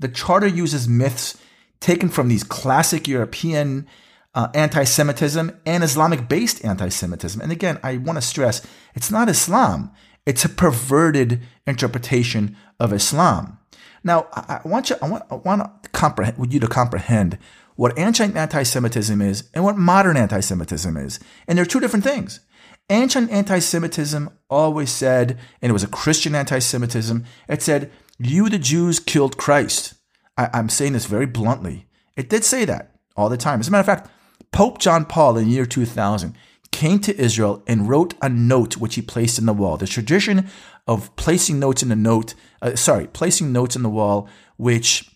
The 0.00 0.08
charter 0.08 0.48
uses 0.48 0.88
myths 0.88 1.40
taken 1.78 2.08
from 2.08 2.28
these 2.28 2.42
classic 2.42 3.06
European 3.06 3.86
uh, 4.34 4.48
anti 4.54 4.84
Semitism 4.84 5.60
and 5.64 5.84
Islamic 5.84 6.28
based 6.28 6.64
anti 6.64 6.88
Semitism. 6.88 7.40
And 7.40 7.52
again, 7.52 7.78
I 7.82 7.98
want 7.98 8.16
to 8.16 8.22
stress 8.22 8.66
it's 8.94 9.10
not 9.10 9.28
Islam, 9.28 9.92
it's 10.26 10.44
a 10.44 10.48
perverted 10.48 11.40
interpretation 11.66 12.56
of 12.78 12.92
Islam. 12.92 13.58
Now, 14.02 14.28
I 14.32 14.60
want 14.64 14.90
you, 14.90 14.96
I 15.02 15.08
want, 15.08 15.24
I 15.30 15.34
want 15.34 15.82
to 15.82 15.90
comprehend, 15.90 16.52
you 16.52 16.60
to 16.60 16.66
comprehend 16.66 17.38
what 17.76 17.98
ancient 17.98 18.36
anti-Semitism 18.36 19.20
is 19.20 19.48
and 19.54 19.64
what 19.64 19.76
modern 19.76 20.16
anti-Semitism 20.16 20.96
is. 20.96 21.20
And 21.46 21.56
they're 21.56 21.66
two 21.66 21.80
different 21.80 22.04
things. 22.04 22.40
Ancient 22.88 23.30
anti-Semitism 23.30 24.30
always 24.48 24.90
said, 24.90 25.38
and 25.60 25.70
it 25.70 25.72
was 25.72 25.84
a 25.84 25.88
Christian 25.88 26.34
anti-Semitism, 26.34 27.24
it 27.48 27.62
said, 27.62 27.90
you, 28.28 28.48
the 28.48 28.58
Jews, 28.58 29.00
killed 29.00 29.36
Christ. 29.36 29.94
I, 30.36 30.50
I'm 30.52 30.68
saying 30.68 30.92
this 30.92 31.06
very 31.06 31.26
bluntly. 31.26 31.86
It 32.16 32.28
did 32.28 32.44
say 32.44 32.64
that 32.64 32.94
all 33.16 33.28
the 33.28 33.36
time. 33.36 33.60
As 33.60 33.68
a 33.68 33.70
matter 33.70 33.90
of 33.90 33.98
fact, 33.98 34.10
Pope 34.52 34.78
John 34.78 35.04
Paul 35.04 35.36
in 35.36 35.44
the 35.44 35.50
year 35.50 35.66
2000, 35.66 36.34
came 36.72 37.00
to 37.00 37.20
Israel 37.20 37.62
and 37.66 37.88
wrote 37.88 38.14
a 38.22 38.28
note 38.28 38.76
which 38.76 38.94
he 38.94 39.02
placed 39.02 39.38
in 39.38 39.46
the 39.46 39.52
wall. 39.52 39.76
The 39.76 39.86
tradition 39.86 40.48
of 40.86 41.14
placing 41.16 41.58
notes 41.58 41.82
in 41.82 41.88
the 41.88 41.96
note, 41.96 42.34
uh, 42.62 42.76
sorry, 42.76 43.06
placing 43.08 43.52
notes 43.52 43.76
in 43.76 43.82
the 43.82 43.88
wall, 43.88 44.28
which 44.56 45.10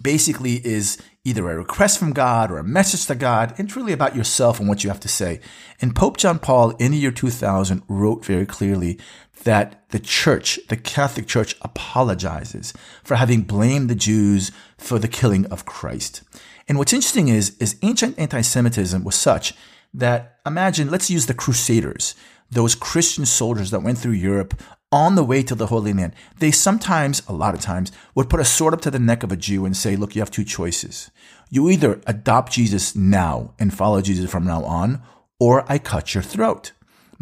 basically 0.00 0.54
is 0.66 0.98
either 1.24 1.48
a 1.48 1.56
request 1.56 1.98
from 1.98 2.12
God 2.12 2.50
or 2.50 2.58
a 2.58 2.64
message 2.64 3.06
to 3.06 3.14
God. 3.14 3.54
It's 3.58 3.76
really 3.76 3.92
about 3.92 4.16
yourself 4.16 4.58
and 4.58 4.68
what 4.68 4.82
you 4.82 4.90
have 4.90 5.00
to 5.00 5.08
say. 5.08 5.40
And 5.80 5.94
Pope 5.94 6.16
John 6.16 6.38
Paul 6.38 6.70
in 6.78 6.92
the 6.92 6.98
year 6.98 7.12
2000 7.12 7.82
wrote 7.88 8.24
very 8.24 8.46
clearly 8.46 8.98
that 9.44 9.88
the 9.90 9.98
church, 9.98 10.58
the 10.68 10.76
Catholic 10.76 11.26
Church, 11.26 11.56
apologizes 11.62 12.72
for 13.02 13.16
having 13.16 13.42
blamed 13.42 13.90
the 13.90 13.94
Jews 13.94 14.52
for 14.78 14.98
the 14.98 15.08
killing 15.08 15.46
of 15.46 15.64
Christ. 15.64 16.22
And 16.68 16.78
what's 16.78 16.92
interesting 16.92 17.28
is, 17.28 17.56
is 17.58 17.76
ancient 17.82 18.18
anti-Semitism 18.18 19.02
was 19.04 19.14
such 19.14 19.54
that 19.94 20.38
imagine, 20.46 20.90
let's 20.90 21.10
use 21.10 21.26
the 21.26 21.34
Crusaders, 21.34 22.14
those 22.50 22.74
Christian 22.74 23.26
soldiers 23.26 23.70
that 23.70 23.82
went 23.82 23.98
through 23.98 24.12
Europe 24.12 24.60
on 24.90 25.14
the 25.14 25.24
way 25.24 25.42
to 25.42 25.54
the 25.54 25.66
Holy 25.66 25.92
Land. 25.92 26.14
They 26.38 26.50
sometimes, 26.50 27.22
a 27.26 27.32
lot 27.32 27.54
of 27.54 27.60
times, 27.60 27.90
would 28.14 28.28
put 28.28 28.40
a 28.40 28.44
sword 28.44 28.74
up 28.74 28.80
to 28.82 28.90
the 28.90 28.98
neck 28.98 29.22
of 29.22 29.32
a 29.32 29.36
Jew 29.36 29.64
and 29.64 29.76
say, 29.76 29.96
look, 29.96 30.14
you 30.14 30.20
have 30.20 30.30
two 30.30 30.44
choices. 30.44 31.10
You 31.50 31.68
either 31.68 32.00
adopt 32.06 32.52
Jesus 32.52 32.94
now 32.94 33.54
and 33.58 33.74
follow 33.74 34.02
Jesus 34.02 34.30
from 34.30 34.44
now 34.44 34.64
on, 34.64 35.02
or 35.40 35.64
I 35.70 35.78
cut 35.78 36.14
your 36.14 36.22
throat. 36.22 36.72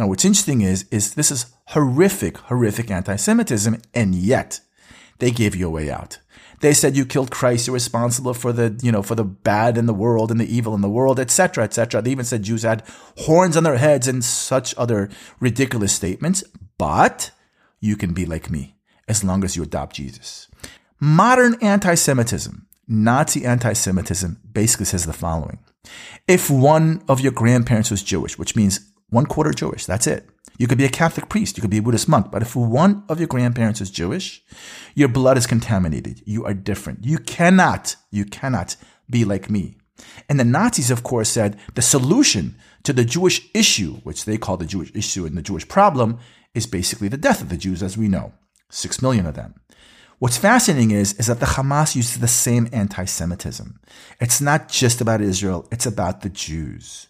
Now, 0.00 0.07
what's 0.07 0.25
interesting 0.25 0.62
is, 0.62 0.87
is 0.90 1.12
this 1.12 1.30
is 1.30 1.52
horrific, 1.66 2.38
horrific 2.38 2.90
anti-Semitism, 2.90 3.76
and 3.92 4.14
yet 4.14 4.61
they 5.19 5.30
gave 5.30 5.54
you 5.54 5.66
a 5.66 5.71
way 5.71 5.90
out. 5.90 6.21
They 6.61 6.73
said 6.73 6.97
you 6.97 7.04
killed 7.04 7.30
Christ. 7.30 7.66
You're 7.66 7.75
responsible 7.75 8.33
for 8.33 8.50
the, 8.50 8.80
you 8.83 8.90
know, 8.90 9.02
for 9.02 9.14
the 9.14 9.25
bad 9.25 9.76
in 9.76 9.85
the 9.85 9.92
world 9.92 10.30
and 10.30 10.40
the 10.40 10.50
evil 10.50 10.75
in 10.75 10.80
the 10.80 10.88
world, 10.88 11.21
etc., 11.21 11.64
etc. 11.64 12.00
They 12.00 12.12
even 12.12 12.25
said 12.25 12.45
Jews 12.45 12.62
had 12.62 12.83
horns 13.19 13.59
on 13.59 13.62
their 13.62 13.76
heads 13.76 14.09
and 14.09 14.25
such 14.25 14.75
other 14.78 15.11
ridiculous 15.38 15.92
statements. 15.92 16.42
But 16.78 17.30
you 17.78 17.95
can 17.95 18.14
be 18.14 18.25
like 18.25 18.50
me 18.50 18.76
as 19.07 19.23
long 19.23 19.45
as 19.45 19.54
you 19.54 19.62
adopt 19.62 19.97
Jesus. 19.97 20.49
Modern 20.99 21.57
anti-Semitism, 21.61 22.66
Nazi 22.88 23.45
anti-Semitism 23.45 24.40
basically 24.50 24.87
says 24.87 25.04
the 25.04 25.12
following. 25.12 25.59
If 26.26 26.49
one 26.50 27.02
of 27.07 27.21
your 27.21 27.33
grandparents 27.33 27.90
was 27.90 28.02
Jewish, 28.02 28.38
which 28.38 28.57
means 28.57 28.90
one 29.11 29.26
quarter 29.26 29.52
Jewish, 29.52 29.87
that's 29.87 30.07
it. 30.07 30.29
You 30.59 30.67
could 30.67 30.79
be 30.79 30.85
a 30.85 30.90
Catholic 30.90 31.29
priest, 31.29 31.57
you 31.57 31.62
could 31.62 31.71
be 31.71 31.79
a 31.79 31.83
Buddhist 31.83 32.09
monk, 32.09 32.31
but 32.31 32.43
if 32.43 32.55
one 32.55 33.05
of 33.09 33.19
your 33.19 33.29
grandparents 33.29 33.81
is 33.81 33.90
Jewish, 33.90 34.43
your 34.95 35.09
blood 35.09 35.38
is 35.38 35.47
contaminated. 35.47 36.23
You 36.26 36.45
are 36.45 36.55
different. 36.55 37.05
You 37.05 37.19
cannot, 37.19 37.97
you 38.11 38.25
cannot 38.25 38.76
be 39.09 39.25
like 39.25 39.49
me. 39.49 39.76
And 40.29 40.38
the 40.38 40.45
Nazis, 40.45 40.90
of 40.90 41.02
course, 41.02 41.29
said 41.29 41.59
the 41.75 41.83
solution 41.83 42.57
to 42.85 42.93
the 42.93 43.05
Jewish 43.05 43.49
issue, 43.55 43.97
which 44.02 44.25
they 44.25 44.38
call 44.38 44.57
the 44.57 44.67
Jewish 44.67 44.93
issue 44.95 45.26
and 45.26 45.37
the 45.37 45.43
Jewish 45.43 45.67
problem, 45.69 46.19
is 46.55 46.67
basically 46.67 47.09
the 47.09 47.17
death 47.17 47.40
of 47.40 47.49
the 47.49 47.57
Jews, 47.57 47.83
as 47.83 47.97
we 47.97 48.09
know. 48.09 48.33
Six 48.71 49.02
million 49.02 49.26
of 49.26 49.35
them. 49.35 49.55
What's 50.19 50.37
fascinating 50.37 50.90
is, 50.90 51.14
is 51.14 51.26
that 51.29 51.40
the 51.40 51.47
Hamas 51.47 51.97
uses 51.97 52.19
the 52.19 52.29
same 52.29 52.69
anti-Semitism. 52.73 53.81
It's 54.21 54.40
not 54.40 54.69
just 54.69 55.00
about 55.00 55.23
Israel, 55.23 55.67
it's 55.73 55.87
about 55.87 56.21
the 56.21 56.29
Jews. 56.29 57.09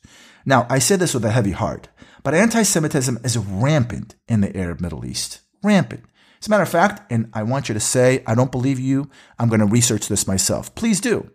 Now, 0.50 0.66
I 0.69 0.80
say 0.80 0.97
this 0.97 1.14
with 1.14 1.25
a 1.25 1.30
heavy 1.30 1.52
heart, 1.52 1.87
but 2.25 2.35
anti-Semitism 2.35 3.21
is 3.23 3.38
rampant 3.38 4.16
in 4.26 4.40
the 4.40 4.57
Arab 4.57 4.80
Middle 4.80 5.04
East. 5.04 5.42
Rampant. 5.62 6.02
As 6.40 6.49
a 6.49 6.50
matter 6.50 6.64
of 6.64 6.69
fact, 6.69 7.02
and 7.09 7.30
I 7.33 7.45
want 7.45 7.69
you 7.69 7.73
to 7.75 7.78
say, 7.78 8.25
I 8.26 8.35
don't 8.35 8.50
believe 8.50 8.80
you, 8.80 9.09
I'm 9.38 9.49
going 9.49 9.61
to 9.61 9.66
research 9.66 10.09
this 10.09 10.26
myself. 10.26 10.75
Please 10.75 10.99
do. 11.00 11.30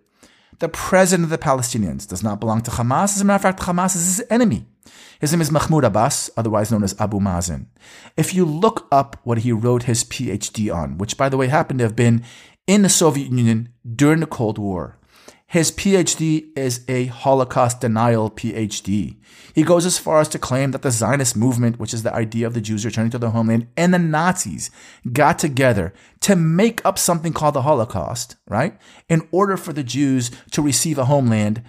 The 0.59 0.67
president 0.67 1.23
of 1.23 1.29
the 1.29 1.37
Palestinians 1.37 2.05
does 2.05 2.23
not 2.23 2.41
belong 2.41 2.59
to 2.63 2.71
Hamas. 2.71 3.15
As 3.15 3.21
a 3.21 3.23
matter 3.23 3.37
of 3.37 3.41
fact, 3.43 3.61
Hamas 3.61 3.95
is 3.95 4.17
his 4.17 4.27
enemy. 4.29 4.65
His 5.21 5.31
name 5.31 5.39
is 5.39 5.49
Mahmoud 5.49 5.85
Abbas, 5.85 6.29
otherwise 6.35 6.69
known 6.69 6.83
as 6.83 6.99
Abu 6.99 7.21
Mazen. 7.21 7.67
If 8.17 8.33
you 8.33 8.43
look 8.43 8.85
up 8.91 9.21
what 9.23 9.39
he 9.39 9.53
wrote 9.53 9.83
his 9.83 10.03
PhD 10.03 10.75
on, 10.75 10.97
which 10.97 11.15
by 11.15 11.29
the 11.29 11.37
way 11.37 11.47
happened 11.47 11.79
to 11.79 11.85
have 11.85 11.95
been 11.95 12.21
in 12.67 12.81
the 12.81 12.89
Soviet 12.89 13.31
Union 13.31 13.69
during 13.95 14.19
the 14.19 14.27
Cold 14.27 14.57
War, 14.57 14.99
his 15.55 15.71
PhD 15.71 16.49
is 16.57 16.83
a 16.89 17.05
Holocaust 17.05 17.79
denial 17.79 18.29
PhD. 18.29 19.15
He 19.53 19.63
goes 19.63 19.85
as 19.85 19.97
far 19.97 20.19
as 20.19 20.27
to 20.27 20.37
claim 20.37 20.71
that 20.71 20.81
the 20.81 20.91
Zionist 20.91 21.37
movement, 21.37 21.79
which 21.79 21.93
is 21.93 22.03
the 22.03 22.13
idea 22.13 22.45
of 22.45 22.53
the 22.53 22.59
Jews 22.59 22.83
returning 22.83 23.09
to 23.11 23.17
their 23.17 23.29
homeland, 23.29 23.67
and 23.77 23.93
the 23.93 23.97
Nazis 23.97 24.69
got 25.13 25.39
together 25.39 25.93
to 26.19 26.35
make 26.35 26.85
up 26.85 26.99
something 26.99 27.31
called 27.31 27.53
the 27.53 27.61
Holocaust, 27.61 28.35
right? 28.49 28.77
In 29.07 29.29
order 29.31 29.55
for 29.55 29.71
the 29.71 29.81
Jews 29.81 30.29
to 30.51 30.61
receive 30.61 30.97
a 30.97 31.05
homeland. 31.05 31.63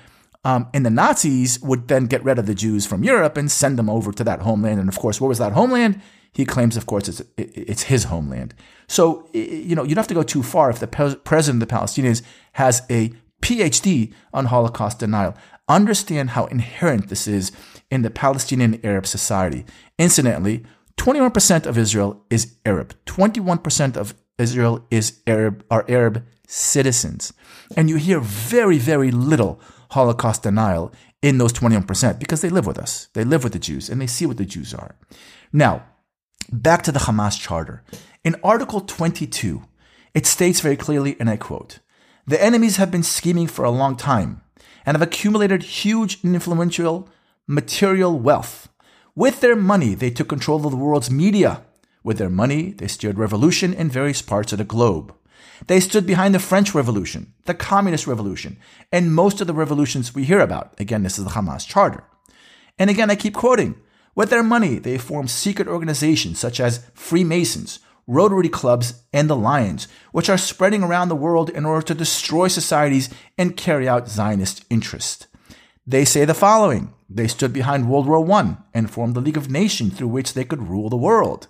Um, 0.44 0.66
and 0.74 0.84
the 0.84 0.90
Nazis 0.90 1.60
would 1.60 1.86
then 1.86 2.06
get 2.06 2.24
rid 2.24 2.40
of 2.40 2.46
the 2.46 2.56
Jews 2.56 2.86
from 2.86 3.04
Europe 3.04 3.36
and 3.36 3.48
send 3.48 3.78
them 3.78 3.88
over 3.88 4.10
to 4.10 4.24
that 4.24 4.42
homeland. 4.42 4.80
And 4.80 4.88
of 4.88 4.98
course, 4.98 5.20
what 5.20 5.28
was 5.28 5.38
that 5.38 5.52
homeland? 5.52 6.02
He 6.32 6.44
claims, 6.44 6.76
of 6.76 6.86
course, 6.86 7.06
it's, 7.06 7.22
it's 7.36 7.84
his 7.84 8.04
homeland. 8.04 8.52
So, 8.88 9.28
you 9.32 9.76
know, 9.76 9.84
you 9.84 9.94
don't 9.94 10.02
have 10.02 10.08
to 10.08 10.14
go 10.14 10.24
too 10.24 10.42
far 10.42 10.70
if 10.70 10.80
the 10.80 10.88
president 10.88 11.62
of 11.62 11.68
the 11.68 11.72
Palestinians 11.72 12.22
has 12.54 12.82
a 12.90 13.12
PhD 13.46 14.12
on 14.34 14.46
Holocaust 14.46 14.98
denial. 14.98 15.36
Understand 15.68 16.30
how 16.30 16.46
inherent 16.46 17.08
this 17.08 17.28
is 17.28 17.52
in 17.92 18.02
the 18.02 18.10
Palestinian 18.10 18.80
Arab 18.84 19.06
society. 19.06 19.64
Incidentally, 20.00 20.64
21% 20.96 21.64
of 21.64 21.78
Israel 21.78 22.24
is 22.28 22.56
Arab. 22.64 22.92
21% 23.06 23.96
of 23.96 24.14
Israel 24.36 24.84
is 24.90 25.20
Arab 25.28 25.64
are 25.70 25.84
Arab 25.88 26.24
citizens. 26.48 27.32
And 27.76 27.88
you 27.88 27.96
hear 27.96 28.18
very, 28.18 28.78
very 28.78 29.12
little 29.12 29.60
Holocaust 29.92 30.42
denial 30.42 30.92
in 31.22 31.38
those 31.38 31.52
21% 31.52 32.18
because 32.18 32.40
they 32.40 32.50
live 32.50 32.66
with 32.66 32.78
us. 32.78 33.08
They 33.14 33.22
live 33.22 33.44
with 33.44 33.52
the 33.52 33.60
Jews 33.60 33.88
and 33.88 34.00
they 34.00 34.08
see 34.08 34.26
what 34.26 34.38
the 34.38 34.44
Jews 34.44 34.74
are. 34.74 34.96
Now, 35.52 35.84
back 36.50 36.82
to 36.82 36.90
the 36.90 37.04
Hamas 37.06 37.40
charter. 37.40 37.84
In 38.24 38.34
Article 38.42 38.80
22, 38.80 39.62
it 40.14 40.26
states 40.26 40.60
very 40.60 40.76
clearly, 40.76 41.14
and 41.20 41.30
I 41.30 41.36
quote, 41.36 41.78
the 42.26 42.42
enemies 42.42 42.76
have 42.76 42.90
been 42.90 43.02
scheming 43.02 43.46
for 43.46 43.64
a 43.64 43.70
long 43.70 43.96
time 43.96 44.42
and 44.84 44.96
have 44.96 45.02
accumulated 45.02 45.62
huge 45.62 46.18
and 46.24 46.34
influential 46.34 47.08
material 47.46 48.18
wealth. 48.18 48.68
With 49.14 49.40
their 49.40 49.56
money, 49.56 49.94
they 49.94 50.10
took 50.10 50.28
control 50.28 50.64
of 50.64 50.72
the 50.72 50.76
world's 50.76 51.10
media. 51.10 51.62
With 52.02 52.18
their 52.18 52.30
money, 52.30 52.72
they 52.72 52.88
steered 52.88 53.18
revolution 53.18 53.72
in 53.72 53.88
various 53.88 54.22
parts 54.22 54.52
of 54.52 54.58
the 54.58 54.64
globe. 54.64 55.14
They 55.68 55.80
stood 55.80 56.06
behind 56.06 56.34
the 56.34 56.38
French 56.38 56.74
Revolution, 56.74 57.32
the 57.44 57.54
Communist 57.54 58.06
Revolution, 58.06 58.58
and 58.92 59.14
most 59.14 59.40
of 59.40 59.46
the 59.46 59.54
revolutions 59.54 60.14
we 60.14 60.24
hear 60.24 60.40
about. 60.40 60.78
Again, 60.78 61.02
this 61.02 61.18
is 61.18 61.24
the 61.24 61.30
Hamas 61.30 61.66
Charter. 61.66 62.04
And 62.78 62.90
again, 62.90 63.10
I 63.10 63.16
keep 63.16 63.34
quoting. 63.34 63.76
With 64.14 64.30
their 64.30 64.42
money, 64.42 64.78
they 64.78 64.98
formed 64.98 65.30
secret 65.30 65.68
organizations 65.68 66.38
such 66.38 66.60
as 66.60 66.90
Freemasons, 66.94 67.78
Rotary 68.06 68.48
clubs, 68.48 69.02
and 69.12 69.28
the 69.28 69.36
Lions, 69.36 69.88
which 70.12 70.28
are 70.28 70.38
spreading 70.38 70.82
around 70.82 71.08
the 71.08 71.16
world 71.16 71.50
in 71.50 71.64
order 71.64 71.84
to 71.86 71.94
destroy 71.94 72.48
societies 72.48 73.10
and 73.36 73.56
carry 73.56 73.88
out 73.88 74.08
Zionist 74.08 74.64
interests. 74.70 75.26
They 75.86 76.04
say 76.04 76.24
the 76.24 76.34
following 76.34 76.92
They 77.10 77.28
stood 77.28 77.52
behind 77.52 77.88
World 77.88 78.06
War 78.06 78.28
I 78.32 78.56
and 78.72 78.90
formed 78.90 79.14
the 79.14 79.20
League 79.20 79.36
of 79.36 79.50
Nations 79.50 79.94
through 79.94 80.08
which 80.08 80.34
they 80.34 80.44
could 80.44 80.68
rule 80.68 80.88
the 80.88 80.96
world. 80.96 81.48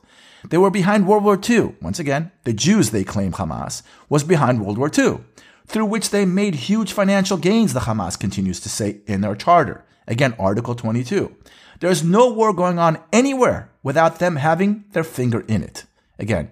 They 0.48 0.58
were 0.58 0.70
behind 0.70 1.06
World 1.06 1.24
War 1.24 1.38
II. 1.38 1.74
Once 1.82 1.98
again, 1.98 2.30
the 2.44 2.52
Jews, 2.52 2.90
they 2.90 3.04
claim 3.04 3.32
Hamas, 3.32 3.82
was 4.08 4.24
behind 4.24 4.64
World 4.64 4.78
War 4.78 4.90
II, 4.96 5.18
through 5.66 5.86
which 5.86 6.10
they 6.10 6.24
made 6.24 6.54
huge 6.54 6.92
financial 6.92 7.36
gains, 7.36 7.72
the 7.72 7.80
Hamas 7.80 8.18
continues 8.18 8.60
to 8.60 8.68
say 8.68 9.00
in 9.06 9.20
their 9.20 9.34
charter. 9.34 9.84
Again, 10.06 10.34
Article 10.38 10.74
22. 10.74 11.34
There's 11.80 12.04
no 12.04 12.32
war 12.32 12.52
going 12.52 12.78
on 12.78 12.98
anywhere 13.12 13.70
without 13.82 14.18
them 14.18 14.36
having 14.36 14.84
their 14.92 15.04
finger 15.04 15.40
in 15.48 15.62
it. 15.62 15.84
Again, 16.18 16.50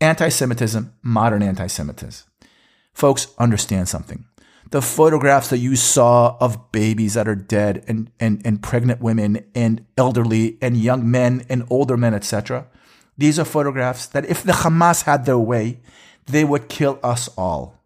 anti 0.00 0.28
Semitism, 0.28 0.92
modern 1.02 1.42
anti 1.42 1.66
Semitism. 1.66 2.26
Folks, 2.92 3.28
understand 3.38 3.88
something. 3.88 4.24
The 4.70 4.82
photographs 4.82 5.50
that 5.50 5.58
you 5.58 5.76
saw 5.76 6.36
of 6.40 6.72
babies 6.72 7.14
that 7.14 7.28
are 7.28 7.34
dead 7.34 7.84
and, 7.88 8.10
and, 8.18 8.40
and 8.44 8.62
pregnant 8.62 9.00
women 9.00 9.44
and 9.54 9.84
elderly 9.98 10.56
and 10.62 10.76
young 10.76 11.10
men 11.10 11.44
and 11.48 11.66
older 11.68 11.96
men, 11.96 12.14
etc., 12.14 12.66
these 13.18 13.38
are 13.38 13.44
photographs 13.44 14.06
that 14.06 14.24
if 14.24 14.42
the 14.42 14.52
Hamas 14.52 15.02
had 15.02 15.26
their 15.26 15.38
way, 15.38 15.80
they 16.26 16.44
would 16.44 16.68
kill 16.68 16.98
us 17.02 17.28
all. 17.36 17.78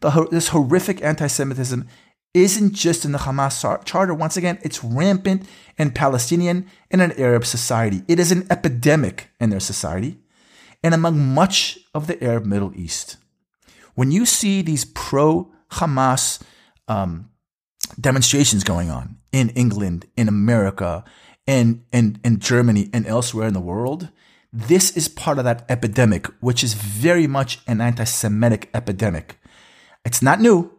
The, 0.00 0.26
this 0.30 0.48
horrific 0.48 1.02
anti 1.02 1.26
Semitism 1.26 1.86
isn't 2.34 2.72
just 2.72 3.04
in 3.04 3.12
the 3.12 3.18
Hamas 3.18 3.84
charter. 3.84 4.14
Once 4.14 4.38
again, 4.38 4.58
it's 4.62 4.82
rampant 4.82 5.46
in 5.76 5.90
Palestinian 5.90 6.66
and 6.90 7.02
in 7.02 7.12
Arab 7.20 7.44
society. 7.44 8.02
It 8.08 8.18
is 8.18 8.32
an 8.32 8.46
epidemic 8.50 9.28
in 9.38 9.50
their 9.50 9.60
society 9.60 10.21
and 10.82 10.94
among 10.94 11.18
much 11.18 11.78
of 11.94 12.06
the 12.06 12.22
Arab 12.22 12.44
Middle 12.44 12.72
East. 12.74 13.16
When 13.94 14.10
you 14.10 14.26
see 14.26 14.62
these 14.62 14.84
pro 14.84 15.52
Hamas 15.72 16.42
um, 16.88 17.30
demonstrations 18.00 18.64
going 18.64 18.90
on 18.90 19.16
in 19.32 19.50
England, 19.50 20.06
in 20.16 20.28
America, 20.28 21.04
and 21.46 21.84
in, 21.92 22.18
in 22.24 22.38
Germany, 22.38 22.88
and 22.92 23.06
elsewhere 23.06 23.48
in 23.48 23.54
the 23.54 23.60
world, 23.60 24.08
this 24.52 24.96
is 24.96 25.08
part 25.08 25.38
of 25.38 25.44
that 25.44 25.64
epidemic, 25.68 26.26
which 26.40 26.62
is 26.62 26.74
very 26.74 27.26
much 27.26 27.60
an 27.66 27.80
anti 27.80 28.04
Semitic 28.04 28.68
epidemic. 28.74 29.38
It's 30.04 30.22
not 30.22 30.40
new, 30.40 30.72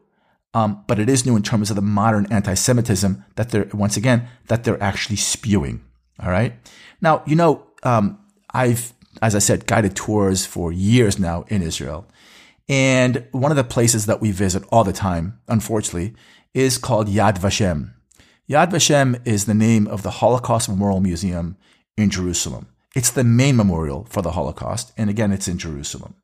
um, 0.54 0.84
but 0.88 1.00
it 1.00 1.10
is 1.10 1.26
new 1.26 1.36
in 1.36 1.44
terms 1.44 1.70
of 1.70 1.76
the 1.76 1.82
modern 1.82 2.28
anti 2.32 2.54
Semitism 2.54 3.26
that 3.36 3.50
they're, 3.50 3.68
once 3.74 3.98
again, 3.98 4.28
that 4.48 4.64
they're 4.64 4.82
actually 4.82 5.16
spewing. 5.16 5.84
All 6.20 6.30
right. 6.30 6.54
Now, 7.02 7.24
you 7.26 7.36
know, 7.36 7.66
um, 7.82 8.20
I've 8.54 8.93
as 9.22 9.36
I 9.36 9.40
said, 9.40 9.68
guided 9.68 9.96
tours 9.96 10.46
for 10.46 10.72
years 10.72 11.20
now 11.20 11.46
in 11.48 11.62
Israel. 11.62 12.08
And 12.70 13.26
one 13.32 13.52
of 13.52 13.58
the 13.58 13.64
places 13.64 14.06
that 14.06 14.22
we 14.22 14.32
visit 14.32 14.64
all 14.72 14.84
the 14.84 14.94
time, 14.94 15.40
unfortunately, 15.48 16.16
is 16.54 16.78
called 16.78 17.08
Yad 17.08 17.38
Vashem. 17.38 17.94
Yad 18.50 18.72
Vashem 18.72 19.20
is 19.26 19.46
the 19.46 19.54
name 19.54 19.88
of 19.88 20.04
the 20.04 20.12
Holocaust 20.12 20.70
Memorial 20.70 21.02
Museum 21.02 21.58
in 21.98 22.10
Jerusalem. 22.10 22.68
It's 22.96 23.12
the 23.12 23.24
main 23.24 23.56
memorial 23.56 24.06
for 24.10 24.22
the 24.22 24.32
Holocaust. 24.32 24.92
And 24.98 25.10
again, 25.10 25.32
it's 25.32 25.48
in 25.48 25.58
Jerusalem. 25.58 26.16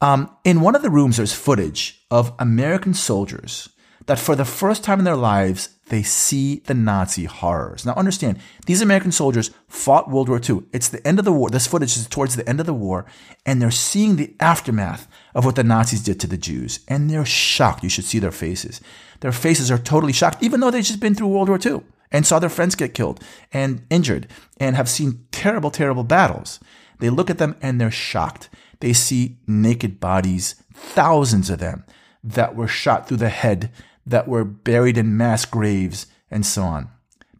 Um, 0.00 0.36
in 0.44 0.60
one 0.60 0.74
of 0.74 0.82
the 0.82 0.90
rooms, 0.90 1.16
there's 1.16 1.32
footage 1.32 2.04
of 2.10 2.32
American 2.38 2.92
soldiers 2.92 3.68
that 4.06 4.18
for 4.18 4.34
the 4.34 4.44
first 4.44 4.82
time 4.82 4.98
in 4.98 5.04
their 5.04 5.16
lives, 5.16 5.70
they 5.86 6.02
see 6.02 6.60
the 6.66 6.74
Nazi 6.74 7.24
horrors. 7.24 7.84
Now 7.84 7.94
understand, 7.94 8.38
these 8.66 8.82
American 8.82 9.12
soldiers 9.12 9.50
fought 9.68 10.10
World 10.10 10.28
War 10.28 10.40
II. 10.40 10.62
It's 10.72 10.88
the 10.88 11.06
end 11.06 11.18
of 11.18 11.24
the 11.24 11.32
war. 11.32 11.50
This 11.50 11.66
footage 11.66 11.96
is 11.96 12.06
towards 12.06 12.36
the 12.36 12.48
end 12.48 12.60
of 12.60 12.66
the 12.66 12.74
war, 12.74 13.04
and 13.44 13.60
they're 13.60 13.70
seeing 13.70 14.16
the 14.16 14.34
aftermath 14.40 15.06
of 15.34 15.44
what 15.44 15.56
the 15.56 15.64
Nazis 15.64 16.02
did 16.02 16.18
to 16.20 16.26
the 16.26 16.36
Jews. 16.36 16.80
And 16.88 17.08
they're 17.10 17.24
shocked. 17.24 17.82
You 17.82 17.90
should 17.90 18.04
see 18.04 18.18
their 18.18 18.32
faces. 18.32 18.80
Their 19.20 19.32
faces 19.32 19.70
are 19.70 19.78
totally 19.78 20.12
shocked, 20.12 20.42
even 20.42 20.60
though 20.60 20.70
they've 20.70 20.84
just 20.84 21.00
been 21.00 21.14
through 21.14 21.28
World 21.28 21.48
War 21.48 21.58
II 21.64 21.82
and 22.10 22.26
saw 22.26 22.38
their 22.38 22.50
friends 22.50 22.74
get 22.74 22.94
killed 22.94 23.22
and 23.52 23.84
injured 23.90 24.28
and 24.60 24.76
have 24.76 24.88
seen 24.88 25.26
terrible, 25.32 25.70
terrible 25.70 26.04
battles. 26.04 26.60
They 26.98 27.10
look 27.10 27.30
at 27.30 27.38
them 27.38 27.56
and 27.60 27.80
they're 27.80 27.90
shocked. 27.90 28.48
they 28.80 28.92
see 28.92 29.38
naked 29.46 30.00
bodies, 30.00 30.56
thousands 30.74 31.50
of 31.50 31.60
them, 31.60 31.84
that 32.24 32.56
were 32.56 32.66
shot 32.66 33.06
through 33.06 33.18
the 33.18 33.28
head, 33.28 33.70
that 34.06 34.28
were 34.28 34.44
buried 34.44 34.98
in 34.98 35.16
mass 35.16 35.44
graves, 35.44 36.06
and 36.30 36.44
so 36.44 36.62
on. 36.62 36.90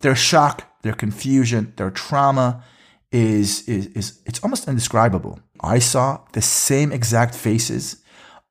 Their 0.00 0.14
shock, 0.14 0.82
their 0.82 0.92
confusion, 0.92 1.72
their 1.76 1.90
trauma 1.90 2.64
is, 3.10 3.68
is, 3.68 3.86
is 3.88 4.20
it's 4.26 4.42
almost 4.42 4.68
indescribable. 4.68 5.40
I 5.60 5.78
saw 5.78 6.20
the 6.32 6.42
same 6.42 6.92
exact 6.92 7.34
faces 7.34 8.02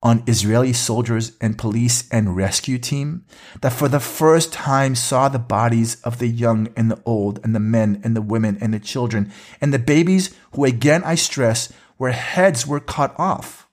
on 0.04 0.24
Israeli 0.28 0.74
soldiers 0.74 1.34
and 1.40 1.58
police 1.58 2.10
and 2.10 2.36
rescue 2.36 2.80
team 2.80 3.26
that 3.62 3.74
for 3.74 3.88
the 3.88 4.00
first 4.00 4.52
time 4.52 4.96
saw 4.96 5.30
the 5.30 5.40
bodies 5.40 6.02
of 6.02 6.18
the 6.18 6.28
young 6.28 6.70
and 6.76 6.90
the 6.90 7.02
old 7.06 7.40
and 7.44 7.54
the 7.54 7.60
men 7.60 8.02
and 8.04 8.16
the 8.16 8.22
women 8.22 8.58
and 8.62 8.74
the 8.74 8.80
children 8.80 9.32
and 9.60 9.72
the 9.72 9.80
babies 9.80 10.36
who 10.54 10.66
again 10.66 11.04
I 11.04 11.16
stress 11.16 11.72
where 11.98 12.12
heads 12.12 12.66
were 12.66 12.80
cut 12.80 13.14
off. 13.20 13.68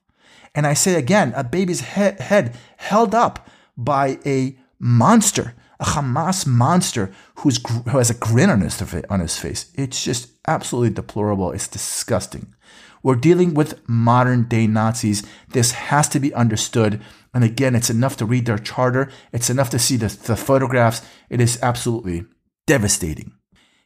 And 0.55 0.67
I 0.67 0.75
say 0.75 0.97
again, 0.97 1.33
a 1.35 1.45
baby's 1.45 1.81
he- 1.81 2.21
head 2.21 2.55
held 2.77 3.15
up 3.15 3.49
by 3.79 4.19
a 4.27 4.59
monster, 4.79 5.55
a 5.81 5.85
Hamas 5.85 6.47
monster 6.47 7.13
who's, 7.37 7.59
who 7.89 7.97
has 7.97 8.11
a 8.11 8.15
grin 8.15 8.51
on 8.51 8.61
his, 8.61 8.83
on 9.09 9.21
his 9.21 9.39
face. 9.39 9.71
It's 9.75 10.05
just 10.05 10.33
absolutely 10.47 10.91
deplorable. 10.91 11.53
It's 11.53 11.69
disgusting. 11.69 12.55
We're 13.03 13.15
dealing 13.15 13.55
with 13.55 13.89
modern 13.89 14.49
day 14.49 14.67
Nazis. 14.67 15.23
This 15.51 15.71
has 15.71 16.09
to 16.11 16.21
be 16.21 16.35
understood. 16.35 17.01
And 17.33 17.45
again, 17.45 17.77
it's 17.77 17.91
enough 17.91 18.17
to 18.17 18.27
read 18.27 18.47
their 18.47 18.59
charter. 18.59 19.11
It's 19.33 19.49
enough 19.49 19.71
to 19.71 19.79
see 19.79 19.97
the, 19.97 20.09
the 20.09 20.37
photographs. 20.37 21.01
It 21.31 21.41
is 21.41 21.59
absolutely 21.63 22.25
devastating. 22.67 23.33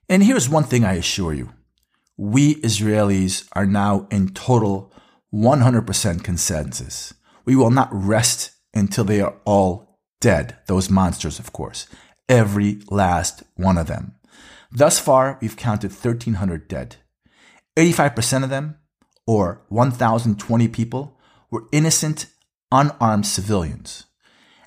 And 0.08 0.22
here's 0.22 0.49
one 0.49 0.64
thing 0.64 0.84
I 0.84 0.94
assure 0.94 1.34
you. 1.34 1.50
We 2.16 2.56
Israelis 2.56 3.46
are 3.52 3.66
now 3.66 4.06
in 4.11 4.30
total 4.30 4.92
100% 5.32 6.25
consensus. 6.25 7.12
We 7.44 7.56
will 7.56 7.70
not 7.70 7.88
rest 7.92 8.52
until 8.75 9.05
they 9.05 9.21
are 9.21 9.35
all 9.45 9.99
dead. 10.21 10.57
Those 10.67 10.91
monsters, 10.91 11.38
of 11.38 11.52
course. 11.52 11.87
Every 12.29 12.81
last 12.91 13.43
one 13.57 13.79
of 13.79 13.87
them. 13.87 14.14
Thus 14.71 14.99
far, 14.99 15.38
we've 15.41 15.57
counted 15.57 15.91
1,300 15.91 16.69
dead. 16.69 16.97
85% 17.76 18.45
of 18.45 18.50
them 18.50 18.76
or 19.26 19.62
1,020 19.69 20.69
people, 20.69 21.19
were 21.50 21.64
innocent, 21.73 22.26
unarmed 22.71 23.26
civilians. 23.26 24.05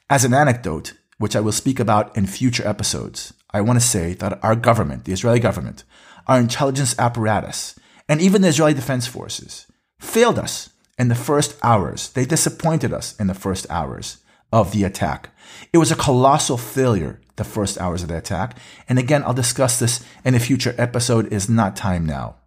As 0.09 0.23
an 0.23 0.33
anecdote, 0.33 0.93
which 1.17 1.35
I 1.35 1.41
will 1.41 1.51
speak 1.51 1.79
about 1.79 2.15
in 2.15 2.27
future 2.27 2.67
episodes, 2.67 3.33
I 3.51 3.61
want 3.61 3.79
to 3.79 3.85
say 3.85 4.13
that 4.15 4.43
our 4.43 4.55
government, 4.55 5.05
the 5.05 5.13
Israeli 5.13 5.39
government, 5.39 5.83
our 6.27 6.39
intelligence 6.39 6.97
apparatus, 6.99 7.77
and 8.07 8.21
even 8.21 8.41
the 8.41 8.49
Israeli 8.49 8.73
Defense 8.73 9.07
Forces 9.07 9.65
failed 9.99 10.37
us 10.37 10.69
in 10.97 11.07
the 11.07 11.15
first 11.15 11.57
hours. 11.61 12.09
They 12.09 12.25
disappointed 12.25 12.93
us 12.93 13.15
in 13.19 13.27
the 13.27 13.33
first 13.33 13.67
hours 13.69 14.17
of 14.51 14.71
the 14.71 14.83
attack. 14.83 15.29
It 15.73 15.77
was 15.77 15.91
a 15.91 15.95
colossal 15.95 16.57
failure, 16.57 17.19
the 17.35 17.43
first 17.43 17.79
hours 17.79 18.03
of 18.03 18.09
the 18.09 18.17
attack. 18.17 18.57
And 18.87 18.97
again, 18.97 19.23
I'll 19.23 19.33
discuss 19.33 19.79
this 19.79 20.03
in 20.23 20.35
a 20.35 20.39
future 20.39 20.75
episode. 20.77 21.31
Is 21.31 21.49
not 21.49 21.75
time 21.75 22.05
now. 22.05 22.37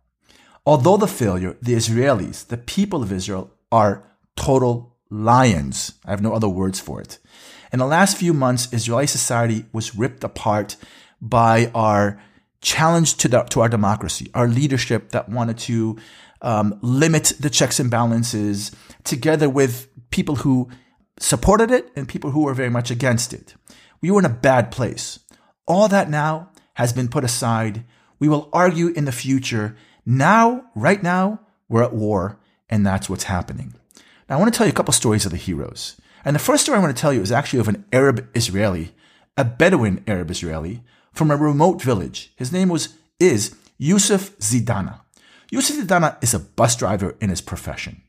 Although 0.65 0.97
the 0.97 1.07
failure, 1.07 1.57
the 1.63 1.75
Israelis, 1.75 2.47
the 2.47 2.57
people 2.57 3.03
of 3.03 3.13
Israel, 3.13 3.51
are 3.71 4.05
total 4.37 4.97
lions. 5.11 5.95
I 6.05 6.11
have 6.11 6.23
no 6.23 6.35
other 6.35 6.49
words 6.49 6.81
for 6.81 7.01
it. 7.01 7.19
In 7.73 7.79
the 7.79 7.87
last 7.87 8.17
few 8.17 8.33
months, 8.33 8.73
Israeli 8.73 9.07
society 9.07 9.67
was 9.73 9.95
ripped 9.95 10.25
apart 10.25 10.77
by 11.21 11.71
our 11.75 12.21
challenge 12.61 13.17
to, 13.19 13.29
the, 13.29 13.43
to 13.45 13.61
our 13.61 13.69
democracy, 13.69 14.31
our 14.35 14.49
leadership 14.49 15.11
that 15.11 15.29
wanted 15.29 15.59
to 15.59 15.99
um, 16.43 16.79
limit 16.83 17.33
the 17.41 17.51
checks 17.51 17.81
and 17.81 17.91
balances, 17.91 18.71
together 19.05 19.49
with 19.49 19.89
people 20.11 20.37
who 20.37 20.69
supported 21.19 21.71
it 21.71 21.91
and 21.97 22.09
people 22.09 22.31
who 22.31 22.45
were 22.45 22.55
very 22.55 22.71
much 22.71 22.91
against 22.91 23.33
it. 23.33 23.55
We 24.01 24.11
were 24.11 24.21
in 24.21 24.25
a 24.25 24.31
bad 24.31 24.71
place. 24.71 25.19
All 25.67 25.89
that 25.89 26.09
now 26.09 26.51
has 26.75 26.93
been 26.93 27.09
put 27.09 27.25
aside. 27.25 27.85
We 28.19 28.29
will 28.29 28.49
argue 28.53 28.89
in 28.89 29.05
the 29.05 29.13
future 29.13 29.77
now, 30.11 30.65
right 30.75 31.03
now, 31.03 31.41
we're 31.69 31.83
at 31.83 31.93
war, 31.93 32.41
and 32.71 32.87
that's 32.87 33.11
what's 33.11 33.25
happening. 33.25 33.75
Now, 34.27 34.37
I 34.37 34.39
want 34.39 34.51
to 34.51 34.57
tell 34.57 34.67
you 34.67 34.73
a 34.73 34.75
couple 34.75 34.95
stories 34.95 35.27
of 35.27 35.33
the 35.33 35.37
heroes. 35.37 36.01
And 36.25 36.35
the 36.35 36.41
first 36.41 36.63
story 36.63 36.79
I 36.79 36.81
want 36.81 36.97
to 36.97 37.01
tell 37.01 37.13
you 37.13 37.21
is 37.21 37.31
actually 37.31 37.61
of 37.61 37.69
an 37.69 37.85
Arab 37.93 38.27
Israeli, 38.35 38.95
a 39.37 39.45
Bedouin 39.45 40.03
Arab 40.07 40.31
Israeli 40.31 40.83
from 41.13 41.31
a 41.31 41.37
remote 41.37 41.83
village. 41.83 42.33
His 42.37 42.51
name 42.51 42.71
was 42.71 42.95
is 43.21 43.55
Yusuf 43.77 44.35
Zidana. 44.39 45.01
Yusuf 45.51 45.77
Zidana 45.77 46.23
is 46.23 46.35
a 46.35 46.41
bus 46.41 46.77
driver 46.77 47.17
in 47.21 47.31
his 47.31 47.41
profession. 47.41 48.03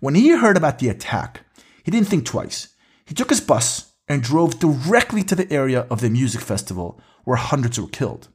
When 0.00 0.14
he 0.14 0.28
heard 0.30 0.56
about 0.56 0.78
the 0.78 0.88
attack, 0.88 1.40
he 1.82 1.90
didn't 1.90 2.08
think 2.08 2.24
twice. 2.24 2.68
He 3.04 3.14
took 3.14 3.30
his 3.30 3.40
bus 3.40 3.92
and 4.06 4.22
drove 4.22 4.60
directly 4.60 5.24
to 5.24 5.34
the 5.34 5.52
area 5.52 5.86
of 5.90 6.00
the 6.00 6.08
music 6.08 6.40
festival 6.40 7.00
where 7.24 7.36
hundreds 7.36 7.80
were 7.80 7.88
killed. 7.88 8.28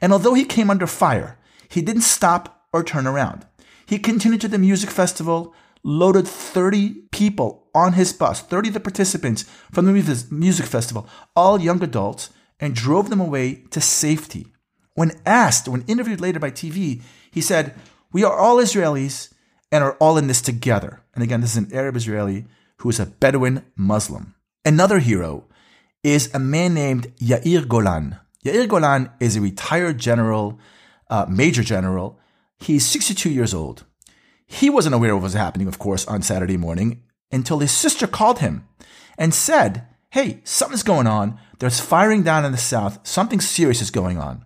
And 0.00 0.12
although 0.12 0.34
he 0.34 0.44
came 0.44 0.70
under 0.70 0.86
fire, 0.86 1.38
he 1.68 1.80
didn't 1.80 2.02
stop 2.02 2.66
or 2.72 2.84
turn 2.84 3.06
around. 3.06 3.46
He 3.86 3.98
continued 3.98 4.42
to 4.42 4.48
the 4.48 4.58
music 4.58 4.90
festival, 4.90 5.54
loaded 5.82 6.28
30 6.28 7.06
people 7.10 7.68
on 7.74 7.94
his 7.94 8.12
bus, 8.12 8.42
30 8.42 8.68
of 8.68 8.74
the 8.74 8.80
participants 8.80 9.44
from 9.72 9.86
the 9.86 10.26
music 10.30 10.66
festival, 10.66 11.08
all 11.34 11.58
young 11.58 11.82
adults, 11.82 12.28
and 12.60 12.74
drove 12.74 13.08
them 13.08 13.20
away 13.20 13.62
to 13.70 13.80
safety. 13.80 14.48
When 14.94 15.18
asked, 15.24 15.68
when 15.68 15.84
interviewed 15.86 16.20
later 16.20 16.38
by 16.38 16.50
TV, 16.50 17.02
he 17.38 17.42
said, 17.42 17.72
We 18.10 18.24
are 18.24 18.36
all 18.36 18.56
Israelis 18.56 19.32
and 19.70 19.84
are 19.84 19.96
all 20.00 20.18
in 20.18 20.26
this 20.26 20.42
together. 20.42 21.00
And 21.14 21.22
again, 21.22 21.40
this 21.40 21.52
is 21.52 21.56
an 21.56 21.72
Arab 21.72 21.94
Israeli 21.94 22.46
who 22.78 22.88
is 22.90 22.98
a 22.98 23.06
Bedouin 23.06 23.64
Muslim. 23.76 24.34
Another 24.64 24.98
hero 24.98 25.44
is 26.02 26.34
a 26.34 26.40
man 26.40 26.74
named 26.74 27.14
Yair 27.18 27.68
Golan. 27.68 28.18
Yair 28.44 28.66
Golan 28.68 29.10
is 29.20 29.36
a 29.36 29.40
retired 29.40 29.98
general 29.98 30.58
uh, 31.10 31.26
Major 31.28 31.62
General. 31.62 32.18
He's 32.58 32.84
62 32.84 33.30
years 33.30 33.54
old. 33.54 33.84
He 34.44 34.68
wasn't 34.68 34.96
aware 34.96 35.12
of 35.12 35.18
what 35.18 35.30
was 35.30 35.34
happening, 35.34 35.68
of 35.68 35.78
course, 35.78 36.04
on 36.08 36.22
Saturday 36.22 36.56
morning 36.56 37.04
until 37.30 37.60
his 37.60 37.70
sister 37.70 38.08
called 38.08 38.40
him 38.40 38.66
and 39.16 39.32
said, 39.32 39.86
Hey, 40.10 40.40
something's 40.42 40.82
going 40.82 41.06
on. 41.06 41.38
There's 41.60 41.78
firing 41.78 42.24
down 42.24 42.44
in 42.44 42.50
the 42.50 42.58
south. 42.58 43.06
Something 43.06 43.40
serious 43.40 43.80
is 43.80 43.92
going 43.92 44.18
on. 44.18 44.44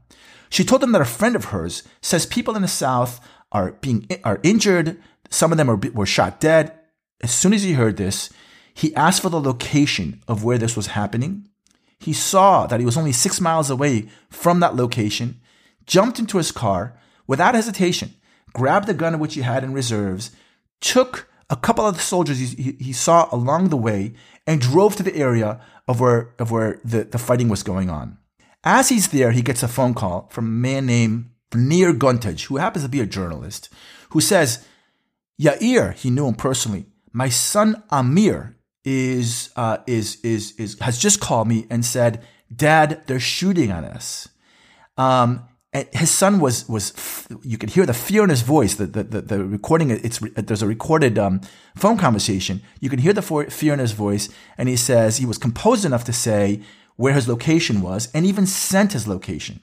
She 0.52 0.64
told 0.64 0.84
him 0.84 0.92
that 0.92 1.00
a 1.00 1.06
friend 1.06 1.34
of 1.34 1.46
hers 1.46 1.82
says 2.02 2.26
people 2.26 2.54
in 2.56 2.60
the 2.60 2.68
south 2.68 3.26
are 3.52 3.72
being 3.72 4.06
are 4.22 4.38
injured. 4.42 5.00
Some 5.30 5.50
of 5.50 5.56
them 5.56 5.70
are, 5.70 5.76
were 5.76 6.04
shot 6.04 6.40
dead. 6.40 6.74
As 7.22 7.32
soon 7.32 7.54
as 7.54 7.62
he 7.62 7.72
heard 7.72 7.96
this, 7.96 8.28
he 8.74 8.94
asked 8.94 9.22
for 9.22 9.30
the 9.30 9.40
location 9.40 10.22
of 10.28 10.44
where 10.44 10.58
this 10.58 10.76
was 10.76 10.88
happening. 10.88 11.48
He 11.98 12.12
saw 12.12 12.66
that 12.66 12.80
he 12.80 12.84
was 12.84 12.98
only 12.98 13.12
six 13.12 13.40
miles 13.40 13.70
away 13.70 14.10
from 14.28 14.60
that 14.60 14.76
location 14.76 15.40
jumped 15.86 16.18
into 16.18 16.36
his 16.36 16.52
car 16.52 16.98
without 17.26 17.54
hesitation, 17.54 18.14
grabbed 18.52 18.86
the 18.86 18.94
gun 18.94 19.18
which 19.18 19.34
he 19.34 19.40
had 19.40 19.64
in 19.64 19.72
reserves, 19.72 20.32
took 20.82 21.30
a 21.48 21.56
couple 21.56 21.86
of 21.86 21.94
the 21.94 22.02
soldiers 22.02 22.38
he, 22.38 22.76
he, 22.78 22.92
saw 22.92 23.26
along 23.32 23.70
the 23.70 23.76
way, 23.78 24.12
and 24.46 24.60
drove 24.60 24.96
to 24.96 25.02
the 25.02 25.16
area 25.16 25.62
of 25.88 25.98
where, 25.98 26.34
of 26.38 26.50
where 26.50 26.78
the, 26.84 27.04
the 27.04 27.18
fighting 27.18 27.48
was 27.48 27.62
going 27.62 27.88
on. 27.88 28.18
As 28.64 28.88
he's 28.88 29.08
there, 29.08 29.32
he 29.32 29.42
gets 29.42 29.62
a 29.62 29.68
phone 29.68 29.94
call 29.94 30.28
from 30.30 30.46
a 30.46 30.50
man 30.50 30.86
named 30.86 31.30
Nir 31.54 31.92
Gontarz, 31.92 32.44
who 32.44 32.56
happens 32.56 32.84
to 32.84 32.88
be 32.88 33.00
a 33.00 33.06
journalist, 33.06 33.68
who 34.10 34.20
says, 34.20 34.64
Yair, 35.40 35.94
he 35.94 36.10
knew 36.10 36.28
him 36.28 36.34
personally, 36.34 36.86
my 37.12 37.28
son 37.28 37.82
Amir 37.90 38.56
is, 38.84 39.50
uh, 39.56 39.78
is, 39.86 40.20
is, 40.22 40.52
is, 40.58 40.78
has 40.80 40.98
just 40.98 41.20
called 41.20 41.48
me 41.48 41.66
and 41.70 41.84
said, 41.84 42.22
Dad, 42.54 43.02
they're 43.06 43.20
shooting 43.20 43.70
at 43.70 43.84
us. 43.84 44.28
Um, 44.96 45.48
and 45.72 45.88
his 45.92 46.10
son 46.10 46.38
was 46.38 46.68
was 46.68 46.92
you 47.42 47.56
could 47.56 47.70
hear 47.70 47.86
the 47.86 47.94
fear 47.94 48.22
in 48.24 48.30
his 48.30 48.42
voice 48.42 48.74
the 48.74 48.86
the, 48.86 49.02
the, 49.04 49.20
the 49.22 49.44
recording 49.44 49.90
it's 49.90 50.18
there's 50.36 50.62
a 50.62 50.66
recorded 50.66 51.18
um, 51.18 51.40
phone 51.76 51.96
conversation 51.96 52.62
you 52.80 52.90
can 52.90 52.98
hear 52.98 53.14
the 53.14 53.22
fear 53.22 53.72
in 53.72 53.78
his 53.78 53.92
voice 53.92 54.28
and 54.58 54.68
he 54.68 54.76
says 54.76 55.16
he 55.16 55.26
was 55.26 55.38
composed 55.38 55.84
enough 55.84 56.04
to 56.04 56.12
say 56.12 56.60
where 57.02 57.14
his 57.14 57.28
location 57.28 57.80
was 57.88 58.08
and 58.14 58.24
even 58.24 58.46
sent 58.46 58.92
his 58.92 59.08
location 59.14 59.60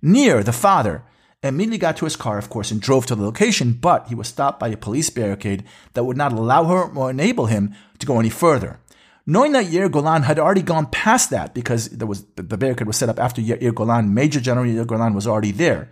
Nir 0.00 0.42
the 0.42 0.60
father 0.66 0.96
immediately 1.42 1.78
got 1.78 1.96
to 1.96 2.04
his 2.04 2.22
car 2.24 2.36
of 2.38 2.50
course 2.54 2.70
and 2.70 2.80
drove 2.80 3.04
to 3.06 3.14
the 3.16 3.28
location 3.30 3.72
but 3.88 4.08
he 4.08 4.14
was 4.20 4.28
stopped 4.28 4.60
by 4.60 4.68
a 4.68 4.84
police 4.86 5.10
barricade 5.18 5.64
that 5.94 6.04
would 6.04 6.20
not 6.22 6.32
allow 6.32 6.64
her 6.64 6.82
or 7.00 7.10
enable 7.10 7.46
him 7.46 7.74
to 7.98 8.06
go 8.06 8.20
any 8.20 8.30
further 8.44 8.78
Knowing 9.24 9.52
that 9.52 9.66
Yair 9.66 9.90
Golan 9.90 10.22
had 10.22 10.38
already 10.38 10.62
gone 10.62 10.86
past 10.86 11.30
that 11.30 11.54
because 11.54 11.88
there 11.90 12.08
was 12.08 12.24
the 12.34 12.56
barricade 12.56 12.88
was 12.88 12.96
set 12.96 13.08
up 13.08 13.20
after 13.20 13.40
Yair 13.40 13.72
Golan, 13.72 14.12
Major 14.12 14.40
General 14.40 14.66
Yair 14.66 14.86
Golan 14.86 15.14
was 15.14 15.28
already 15.28 15.52
there. 15.52 15.90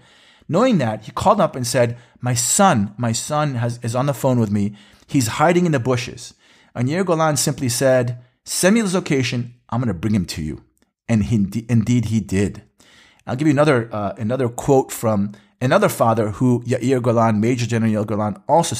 Knowing 0.48 0.78
that, 0.78 1.04
he 1.04 1.12
called 1.12 1.40
up 1.40 1.54
and 1.54 1.64
said, 1.64 1.96
"My 2.20 2.34
son, 2.34 2.92
my 2.98 3.12
son 3.12 3.54
has, 3.54 3.78
is 3.84 3.94
on 3.94 4.06
the 4.06 4.14
phone 4.14 4.40
with 4.40 4.50
me. 4.50 4.74
He's 5.06 5.38
hiding 5.38 5.64
in 5.64 5.72
the 5.72 5.78
bushes." 5.78 6.34
And 6.74 6.88
Yair 6.88 7.06
Golan 7.06 7.36
simply 7.36 7.68
said, 7.68 8.18
"Send 8.44 8.74
me 8.74 8.80
his 8.80 8.94
location. 8.94 9.54
I'm 9.68 9.80
going 9.80 9.94
to 9.94 9.94
bring 9.94 10.14
him 10.14 10.26
to 10.26 10.42
you." 10.42 10.64
And 11.10 11.24
he, 11.24 11.66
indeed, 11.68 12.06
he 12.06 12.20
did. 12.20 12.62
I'll 13.26 13.34
give 13.34 13.48
you 13.48 13.52
another 13.52 13.88
uh, 13.92 14.14
another 14.16 14.48
quote 14.48 14.92
from 14.92 15.32
another 15.60 15.88
father 15.88 16.30
who 16.30 16.62
Yair 16.62 17.02
Golan, 17.02 17.40
Major 17.40 17.66
General 17.66 17.92
Yair 17.92 18.06
Golan, 18.06 18.36
also 18.48 18.76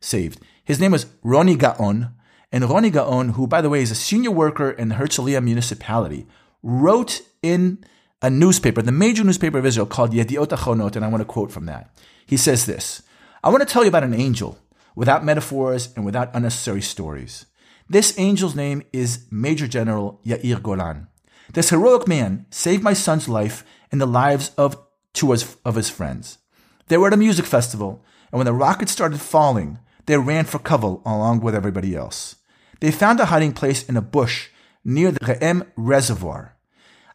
saved. 0.00 0.40
His 0.64 0.78
name 0.78 0.92
was 0.92 1.06
Roni 1.24 1.58
Gaon. 1.58 2.14
And 2.52 2.62
Roni 2.62 2.92
Gaon, 2.92 3.30
who, 3.30 3.48
by 3.48 3.60
the 3.60 3.68
way, 3.68 3.82
is 3.82 3.90
a 3.90 3.96
senior 3.96 4.30
worker 4.30 4.70
in 4.70 4.88
the 4.88 4.94
Herzliya 4.94 5.42
municipality, 5.42 6.28
wrote 6.62 7.22
in 7.42 7.84
a 8.22 8.30
newspaper, 8.30 8.80
the 8.80 8.92
major 8.92 9.24
newspaper 9.24 9.58
of 9.58 9.66
Israel 9.66 9.86
called 9.86 10.12
Yediot 10.12 10.50
Achronot, 10.50 10.94
and 10.94 11.04
I 11.04 11.08
want 11.08 11.22
to 11.22 11.26
quote 11.26 11.50
from 11.50 11.66
that. 11.66 11.90
He 12.24 12.36
says 12.36 12.66
this 12.66 13.02
I 13.42 13.48
want 13.48 13.66
to 13.66 13.70
tell 13.70 13.82
you 13.82 13.88
about 13.88 14.04
an 14.04 14.14
angel 14.14 14.58
without 14.94 15.24
metaphors 15.24 15.92
and 15.96 16.04
without 16.04 16.30
unnecessary 16.34 16.82
stories. 16.82 17.46
This 17.88 18.16
angel's 18.16 18.54
name 18.54 18.84
is 18.92 19.26
Major 19.32 19.66
General 19.66 20.20
Yair 20.24 20.62
Golan. 20.62 21.08
This 21.52 21.70
heroic 21.70 22.08
man 22.08 22.46
saved 22.50 22.82
my 22.82 22.94
son's 22.94 23.28
life 23.28 23.64
and 23.92 24.00
the 24.00 24.06
lives 24.06 24.50
of 24.56 24.78
two 25.12 25.32
of 25.32 25.74
his 25.74 25.90
friends. 25.90 26.38
They 26.88 26.96
were 26.96 27.08
at 27.08 27.12
a 27.12 27.16
music 27.16 27.46
festival, 27.46 28.04
and 28.32 28.38
when 28.38 28.46
the 28.46 28.52
rockets 28.52 28.92
started 28.92 29.20
falling, 29.20 29.78
they 30.06 30.18
ran 30.18 30.44
for 30.44 30.58
cover 30.58 30.98
along 31.06 31.40
with 31.40 31.54
everybody 31.54 31.94
else. 31.94 32.36
They 32.80 32.90
found 32.90 33.20
a 33.20 33.26
hiding 33.26 33.52
place 33.52 33.88
in 33.88 33.96
a 33.96 34.02
bush 34.02 34.48
near 34.84 35.10
the 35.10 35.20
Re'em 35.20 35.66
Reservoir. 35.76 36.56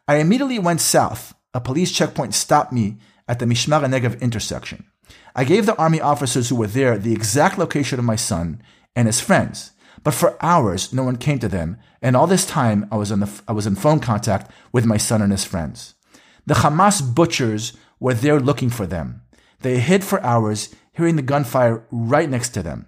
I 0.08 0.16
immediately 0.16 0.58
went 0.58 0.80
south. 0.80 1.34
A 1.54 1.60
police 1.60 1.92
checkpoint 1.92 2.34
stopped 2.34 2.72
me 2.72 2.96
at 3.28 3.38
the 3.38 3.46
Mishmar 3.46 3.82
Negev 3.84 4.20
intersection. 4.20 4.86
I 5.36 5.44
gave 5.44 5.66
the 5.66 5.76
army 5.76 6.00
officers 6.00 6.48
who 6.48 6.56
were 6.56 6.66
there 6.66 6.98
the 6.98 7.12
exact 7.12 7.58
location 7.58 7.98
of 7.98 8.04
my 8.04 8.16
son 8.16 8.62
and 8.96 9.06
his 9.06 9.20
friends. 9.20 9.72
But 10.02 10.14
for 10.14 10.42
hours, 10.42 10.92
no 10.92 11.02
one 11.02 11.16
came 11.16 11.38
to 11.40 11.48
them, 11.48 11.76
and 12.00 12.16
all 12.16 12.26
this 12.26 12.46
time 12.46 12.88
I 12.90 12.96
was, 12.96 13.12
on 13.12 13.20
the, 13.20 13.42
I 13.46 13.52
was 13.52 13.66
in 13.66 13.74
phone 13.74 14.00
contact 14.00 14.50
with 14.72 14.86
my 14.86 14.96
son 14.96 15.20
and 15.20 15.32
his 15.32 15.44
friends. 15.44 15.94
The 16.46 16.54
Hamas 16.54 17.02
butchers 17.14 17.76
were 17.98 18.14
there 18.14 18.40
looking 18.40 18.70
for 18.70 18.86
them. 18.86 19.22
They 19.60 19.78
hid 19.78 20.02
for 20.02 20.22
hours, 20.22 20.74
hearing 20.94 21.16
the 21.16 21.22
gunfire 21.22 21.84
right 21.90 22.28
next 22.28 22.50
to 22.50 22.62
them. 22.62 22.86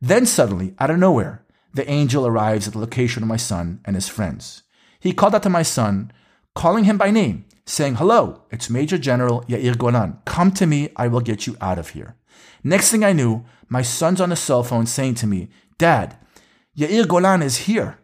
Then 0.00 0.24
suddenly, 0.24 0.74
out 0.78 0.90
of 0.90 0.98
nowhere, 0.98 1.44
the 1.74 1.88
angel 1.90 2.26
arrives 2.26 2.66
at 2.66 2.72
the 2.72 2.78
location 2.78 3.22
of 3.22 3.28
my 3.28 3.36
son 3.36 3.80
and 3.84 3.94
his 3.94 4.08
friends. 4.08 4.62
He 4.98 5.12
called 5.12 5.34
out 5.34 5.42
to 5.42 5.50
my 5.50 5.62
son, 5.62 6.10
calling 6.54 6.84
him 6.84 6.96
by 6.96 7.10
name, 7.10 7.44
saying, 7.66 7.96
Hello, 7.96 8.42
it's 8.50 8.70
Major 8.70 8.96
General 8.96 9.42
Yair 9.42 9.76
Golan. 9.76 10.18
Come 10.24 10.52
to 10.52 10.66
me, 10.66 10.88
I 10.96 11.08
will 11.08 11.20
get 11.20 11.46
you 11.46 11.56
out 11.60 11.78
of 11.78 11.90
here. 11.90 12.16
Next 12.64 12.90
thing 12.90 13.04
I 13.04 13.12
knew, 13.12 13.44
my 13.68 13.82
son's 13.82 14.20
on 14.20 14.30
the 14.30 14.36
cell 14.36 14.62
phone 14.62 14.86
saying 14.86 15.16
to 15.16 15.26
me, 15.26 15.48
Dad, 15.78 16.16
Yair 16.76 17.08
Golan 17.08 17.42
is 17.42 17.58
here. 17.58 17.98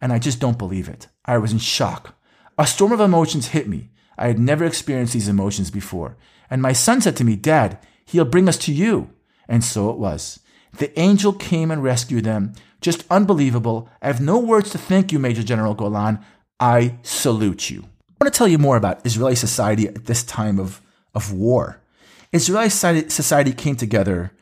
And 0.00 0.12
I 0.12 0.18
just 0.18 0.40
don't 0.40 0.58
believe 0.58 0.88
it. 0.88 1.08
I 1.24 1.38
was 1.38 1.52
in 1.52 1.58
shock. 1.58 2.16
A 2.58 2.66
storm 2.66 2.92
of 2.92 3.00
emotions 3.00 3.48
hit 3.48 3.68
me. 3.68 3.90
I 4.18 4.26
had 4.26 4.38
never 4.38 4.64
experienced 4.64 5.12
these 5.12 5.28
emotions 5.28 5.70
before. 5.70 6.16
And 6.50 6.60
my 6.60 6.72
son 6.72 7.00
said 7.00 7.16
to 7.16 7.24
me, 7.24 7.36
Dad, 7.36 7.78
he'll 8.04 8.24
bring 8.24 8.48
us 8.48 8.58
to 8.58 8.72
you. 8.72 9.10
And 9.48 9.64
so 9.64 9.90
it 9.90 9.98
was. 9.98 10.40
The 10.78 10.98
angel 10.98 11.32
came 11.32 11.70
and 11.70 11.82
rescued 11.82 12.24
them. 12.24 12.52
Just 12.80 13.04
unbelievable. 13.10 13.88
I 14.00 14.08
have 14.08 14.20
no 14.20 14.38
words 14.38 14.70
to 14.70 14.78
thank 14.78 15.12
you, 15.12 15.18
Major 15.18 15.42
General 15.42 15.74
Golan. 15.74 16.18
I 16.58 16.98
salute 17.02 17.70
you. 17.70 17.84
I 18.20 18.24
want 18.24 18.32
to 18.32 18.38
tell 18.38 18.48
you 18.48 18.58
more 18.58 18.76
about 18.76 19.04
Israeli 19.04 19.34
society 19.34 19.88
at 19.88 20.06
this 20.06 20.22
time 20.22 20.58
of, 20.58 20.80
of 21.14 21.32
war. 21.32 21.80
Israeli 22.32 22.70
society 22.70 23.52
came 23.52 23.76
together 23.76 24.32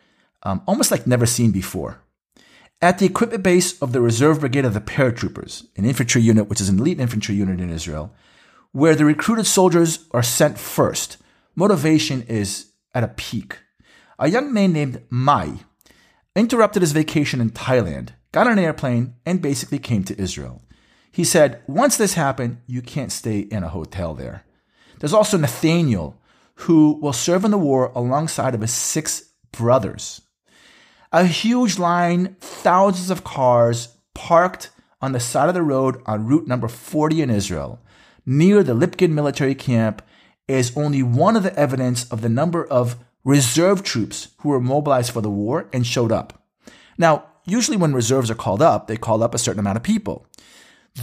um, 0.43 0.63
almost 0.67 0.91
like 0.91 1.07
never 1.07 1.27
seen 1.27 1.51
before. 1.51 2.00
At 2.83 2.99
the 2.99 3.05
equipment 3.05 3.43
base 3.43 3.81
of 3.83 3.93
the 3.93 4.01
Reserve 4.01 4.41
Brigade 4.41 4.65
of 4.65 4.73
the 4.73 4.81
Paratroopers, 4.81 5.67
an 5.77 5.85
infantry 5.85 6.23
unit 6.23 6.49
which 6.49 6.63
is 6.63 6.71
an 6.71 6.79
elite 6.79 6.99
infantry 6.99 7.35
unit 7.35 7.61
in 7.61 7.69
Israel, 7.69 8.15
where 8.73 8.95
the 8.95 9.05
recruited 9.05 9.47
soldiers 9.47 10.07
are 10.13 10.23
sent 10.23 10.59
first, 10.59 11.19
motivation 11.55 12.23
is 12.23 12.73
at 12.95 13.05
a 13.05 13.09
peak. 13.09 13.59
A 14.19 14.31
young 14.31 14.51
man 14.51 14.73
named 14.73 15.03
Mai 15.11 15.59
interrupted 16.35 16.81
his 16.81 16.93
vacation 16.93 17.39
in 17.43 17.51
Thailand, 17.51 18.11
got 18.33 18.47
on 18.47 18.55
an 18.55 18.65
airplane, 18.65 19.15
and 19.27 19.43
basically 19.43 19.79
came 19.79 20.05
to 20.05 20.19
Israel. 20.19 20.63
He 21.13 21.25
said, 21.25 21.61
Once 21.67 21.99
this 21.99 22.15
happened, 22.15 22.63
you 22.67 22.81
can't 22.81 23.13
stay 23.13 23.41
in 23.41 23.63
a 23.63 23.69
hotel 23.69 24.15
there. 24.15 24.47
There's 25.01 25.13
also 25.13 25.37
Nathaniel, 25.37 26.19
who 26.55 26.99
will 27.03 27.13
serve 27.13 27.45
in 27.45 27.51
the 27.51 27.59
war 27.59 27.93
alongside 27.95 28.55
of 28.55 28.63
his 28.63 28.73
six 28.73 29.33
brothers. 29.53 30.23
A 31.13 31.27
huge 31.27 31.77
line, 31.77 32.37
thousands 32.41 33.11
of 33.11 33.25
cars 33.25 33.97
parked 34.15 34.71
on 35.03 35.11
the 35.11 35.19
side 35.19 35.49
of 35.49 35.55
the 35.55 35.63
road 35.63 36.01
on 36.07 36.27
route 36.27 36.47
number 36.47 36.69
40 36.69 37.23
in 37.23 37.31
Israel, 37.31 37.81
near 38.25 38.63
the 38.63 38.75
Lipkin 38.75 39.11
military 39.11 39.57
camp, 39.57 40.03
is 40.47 40.77
only 40.77 41.03
one 41.03 41.35
of 41.35 41.43
the 41.43 41.59
evidence 41.59 42.09
of 42.13 42.21
the 42.21 42.29
number 42.29 42.65
of 42.65 42.97
reserve 43.25 43.83
troops 43.83 44.29
who 44.39 44.51
were 44.51 44.61
mobilized 44.61 45.11
for 45.11 45.21
the 45.21 45.31
war 45.31 45.69
and 45.73 45.85
showed 45.85 46.13
up. 46.13 46.45
Now, 46.97 47.25
usually 47.45 47.77
when 47.77 47.93
reserves 47.93 48.31
are 48.31 48.37
called 48.37 48.63
up, 48.63 48.87
they 48.87 48.97
call 48.97 49.23
up 49.25 49.35
a 49.35 49.39
certain 49.39 49.61
amount 49.61 49.79
of 49.79 49.83
people. 49.83 50.27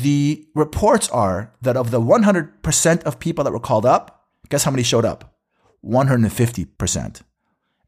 The 0.01 0.47
reports 0.55 1.09
are 1.09 1.51
that 1.61 1.75
of 1.75 1.91
the 1.91 1.99
100% 1.99 3.03
of 3.03 3.19
people 3.19 3.43
that 3.43 3.51
were 3.51 3.59
called 3.59 3.85
up, 3.85 4.25
guess 4.47 4.63
how 4.63 4.71
many 4.71 4.83
showed 4.83 5.05
up? 5.05 5.35
150%. 5.83 7.21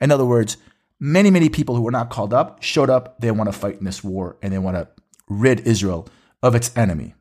In 0.01 0.11
other 0.11 0.25
words, 0.25 0.57
many, 0.99 1.31
many 1.31 1.49
people 1.49 1.75
who 1.75 1.81
were 1.81 1.91
not 1.91 2.09
called 2.09 2.33
up 2.33 2.61
showed 2.61 2.89
up. 2.89 3.19
They 3.19 3.31
want 3.31 3.51
to 3.51 3.57
fight 3.57 3.79
in 3.79 3.85
this 3.85 4.03
war 4.03 4.37
and 4.41 4.53
they 4.53 4.57
want 4.57 4.77
to 4.77 4.87
rid 5.27 5.61
Israel 5.61 6.07
of 6.41 6.55
its 6.55 6.75
enemy. 6.75 7.13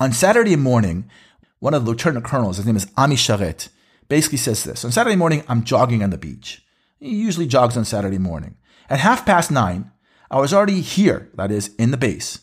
On 0.00 0.12
Saturday 0.12 0.56
morning, 0.56 1.10
one 1.58 1.74
of 1.74 1.84
the 1.84 1.90
lieutenant 1.90 2.24
colonels, 2.24 2.56
his 2.56 2.66
name 2.66 2.76
is 2.76 2.86
Ami 2.96 3.16
Sharet, 3.16 3.68
basically 4.08 4.38
says 4.38 4.64
this. 4.64 4.84
On 4.84 4.92
Saturday 4.92 5.16
morning, 5.16 5.42
I'm 5.48 5.64
jogging 5.64 6.02
on 6.02 6.10
the 6.10 6.18
beach. 6.18 6.64
He 6.98 7.16
usually 7.16 7.46
jogs 7.46 7.76
on 7.76 7.84
Saturday 7.84 8.18
morning. 8.18 8.56
At 8.88 9.00
half 9.00 9.26
past 9.26 9.50
nine, 9.50 9.90
I 10.30 10.40
was 10.40 10.52
already 10.52 10.80
here, 10.80 11.30
that 11.34 11.50
is, 11.50 11.74
in 11.78 11.90
the 11.90 11.96
base, 11.96 12.40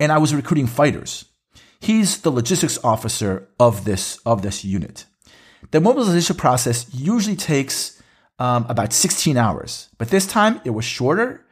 and 0.00 0.10
I 0.10 0.18
was 0.18 0.34
recruiting 0.34 0.66
fighters. 0.66 1.26
He's 1.80 2.20
the 2.20 2.32
logistics 2.32 2.78
officer 2.82 3.48
of 3.60 3.84
this, 3.84 4.18
of 4.26 4.42
this 4.42 4.64
unit. 4.64 5.04
The 5.70 5.80
mobilization 5.80 6.36
process 6.36 6.86
usually 6.92 7.36
takes 7.36 7.95
um, 8.38 8.66
about 8.68 8.92
16 8.92 9.36
hours. 9.36 9.88
But 9.98 10.08
this 10.08 10.26
time 10.26 10.60
it 10.64 10.70
was 10.70 10.84
shorter. 10.84 11.44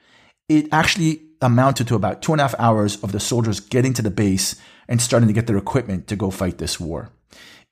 It 0.48 0.68
actually 0.72 1.22
amounted 1.40 1.88
to 1.88 1.94
about 1.94 2.22
two 2.22 2.32
and 2.32 2.40
a 2.40 2.44
half 2.44 2.54
hours 2.58 3.02
of 3.02 3.12
the 3.12 3.20
soldiers 3.20 3.60
getting 3.60 3.92
to 3.94 4.02
the 4.02 4.10
base 4.10 4.56
and 4.88 5.00
starting 5.00 5.28
to 5.28 5.32
get 5.32 5.46
their 5.46 5.56
equipment 5.56 6.06
to 6.08 6.16
go 6.16 6.30
fight 6.30 6.58
this 6.58 6.78
war. 6.78 7.10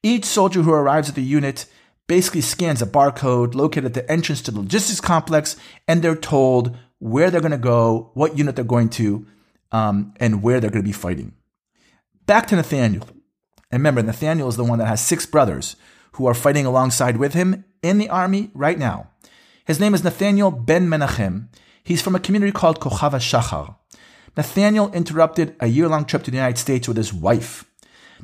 Each 0.03 0.25
soldier 0.25 0.62
who 0.62 0.72
arrives 0.72 1.09
at 1.09 1.14
the 1.14 1.22
unit 1.22 1.66
basically 2.09 2.40
scans 2.40 2.83
a 2.83 2.87
barcode 2.87 3.55
located 3.55 3.85
at 3.87 3.94
the 3.94 4.11
entrance 4.11 4.42
to 4.42 4.51
the 4.51 4.61
logistics 4.61 5.01
complex, 5.01 5.57
and 5.87 6.03
they're 6.03 6.16
told 6.16 6.77
where 6.98 7.31
they're 7.31 7.40
going 7.40 7.53
to 7.53 7.59
go, 7.59 8.11
what 8.14 8.37
unit 8.37 8.57
they're 8.57 8.64
going 8.64 8.88
to, 8.88 9.27
um, 9.70 10.12
and 10.18 10.42
where 10.42 10.61
they're 10.61 10.70
going 10.70 10.83
to 10.85 10.88
be 10.88 10.92
fighting. 10.92 11.33
Back 12.27 12.46
to 12.48 12.57
Nathaniel. 12.57 13.07
And 13.70 13.81
remember, 13.81 14.03
Nathaniel 14.03 14.48
is 14.48 14.57
the 14.57 14.64
one 14.64 14.79
that 14.79 14.87
has 14.87 15.05
six 15.05 15.25
brothers 15.25 15.77
who 16.12 16.27
are 16.27 16.35
fighting 16.35 16.66
alongside 16.66 17.16
with 17.16 17.33
him 17.33 17.64
in 17.83 17.99
the 17.99 18.09
army 18.09 18.51
right 18.55 18.79
now. 18.79 19.09
His 19.64 19.81
name 19.81 19.95
is 19.95 20.05
Nathaniel 20.05 20.51
Ben 20.51 20.88
Menachem. 20.88 21.49
He's 21.85 22.03
from 22.03 22.14
a 22.14 22.21
community 22.21 22.53
called 22.53 22.81
Kochav 22.81 23.12
HaShachar. 23.12 23.77
Nathaniel 24.37 24.92
interrupted 24.92 25.57
a 25.61 25.66
year 25.66 25.88
long 25.88 26.05
trip 26.05 26.23
to 26.25 26.31
the 26.31 26.37
United 26.37 26.59
States 26.59 26.88
with 26.88 26.97
his 26.97 27.12
wife. 27.12 27.64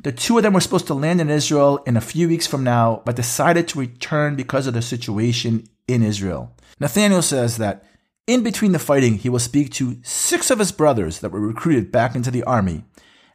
The 0.01 0.11
two 0.11 0.37
of 0.37 0.43
them 0.43 0.53
were 0.53 0.61
supposed 0.61 0.87
to 0.87 0.93
land 0.93 1.19
in 1.19 1.29
Israel 1.29 1.77
in 1.85 1.97
a 1.97 2.01
few 2.01 2.29
weeks 2.29 2.47
from 2.47 2.63
now, 2.63 3.01
but 3.05 3.17
decided 3.17 3.67
to 3.67 3.79
return 3.79 4.35
because 4.35 4.65
of 4.65 4.73
the 4.73 4.81
situation 4.81 5.67
in 5.87 6.03
Israel. 6.03 6.55
Nathaniel 6.79 7.21
says 7.21 7.57
that 7.57 7.83
in 8.25 8.43
between 8.43 8.71
the 8.71 8.79
fighting, 8.79 9.17
he 9.17 9.27
will 9.27 9.39
speak 9.39 9.71
to 9.73 9.97
six 10.03 10.49
of 10.49 10.59
his 10.59 10.71
brothers 10.71 11.19
that 11.19 11.31
were 11.31 11.39
recruited 11.39 11.91
back 11.91 12.15
into 12.15 12.31
the 12.31 12.43
army 12.43 12.83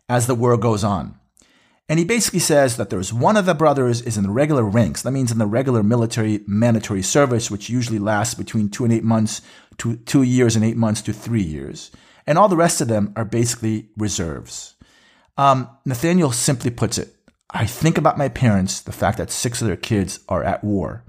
as 0.08 0.26
the 0.26 0.34
war 0.34 0.56
goes 0.56 0.84
on. 0.84 1.18
And 1.88 1.98
he 1.98 2.04
basically 2.04 2.38
says 2.38 2.76
that 2.76 2.88
there's 2.88 3.12
one 3.12 3.36
of 3.36 3.44
the 3.44 3.54
brothers 3.54 4.00
is 4.00 4.16
in 4.16 4.24
the 4.24 4.30
regular 4.30 4.62
ranks. 4.62 5.02
That 5.02 5.10
means 5.10 5.30
in 5.30 5.38
the 5.38 5.46
regular 5.46 5.82
military 5.82 6.40
mandatory 6.46 7.02
service, 7.02 7.50
which 7.50 7.68
usually 7.68 7.98
lasts 7.98 8.34
between 8.34 8.70
two 8.70 8.84
and 8.84 8.92
eight 8.92 9.04
months 9.04 9.42
to 9.78 9.96
two 9.96 10.22
years 10.22 10.56
and 10.56 10.64
eight 10.64 10.78
months 10.78 11.02
to 11.02 11.12
three 11.12 11.42
years. 11.42 11.90
And 12.26 12.38
all 12.38 12.48
the 12.48 12.56
rest 12.56 12.80
of 12.80 12.88
them 12.88 13.12
are 13.16 13.24
basically 13.24 13.90
reserves. 13.98 14.74
Um, 15.36 15.68
Nathaniel 15.84 16.32
simply 16.32 16.70
puts 16.70 16.96
it, 16.96 17.14
I 17.50 17.66
think 17.66 17.98
about 17.98 18.16
my 18.16 18.28
parents, 18.28 18.80
the 18.80 18.92
fact 18.92 19.18
that 19.18 19.30
six 19.30 19.60
of 19.60 19.66
their 19.66 19.76
kids 19.76 20.20
are 20.28 20.42
at 20.42 20.64
war. 20.64 21.04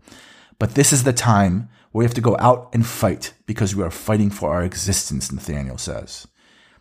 But 0.59 0.75
this 0.75 0.91
is 0.91 1.03
the 1.03 1.13
time 1.13 1.69
where 1.91 1.99
we 1.99 2.05
have 2.05 2.13
to 2.15 2.21
go 2.21 2.35
out 2.39 2.69
and 2.73 2.85
fight 2.85 3.33
because 3.45 3.75
we 3.75 3.83
are 3.83 3.91
fighting 3.91 4.29
for 4.29 4.51
our 4.51 4.63
existence, 4.63 5.31
Nathaniel 5.31 5.77
says. 5.77 6.27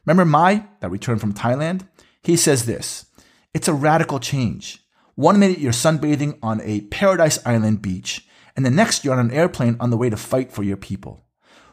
Remember 0.04 0.24
Mai 0.24 0.64
that 0.80 0.90
returned 0.90 1.20
from 1.20 1.32
Thailand? 1.32 1.86
He 2.22 2.36
says 2.36 2.66
this. 2.66 3.06
It's 3.54 3.68
a 3.68 3.72
radical 3.72 4.18
change. 4.18 4.84
One 5.14 5.38
minute 5.38 5.60
you're 5.60 5.72
sunbathing 5.72 6.38
on 6.42 6.60
a 6.62 6.82
paradise 6.82 7.38
island 7.46 7.80
beach, 7.80 8.26
and 8.56 8.66
the 8.66 8.70
next 8.70 9.04
you're 9.04 9.14
on 9.14 9.20
an 9.20 9.30
airplane 9.30 9.76
on 9.78 9.90
the 9.90 9.96
way 9.96 10.10
to 10.10 10.16
fight 10.16 10.52
for 10.52 10.64
your 10.64 10.76
people. 10.76 11.24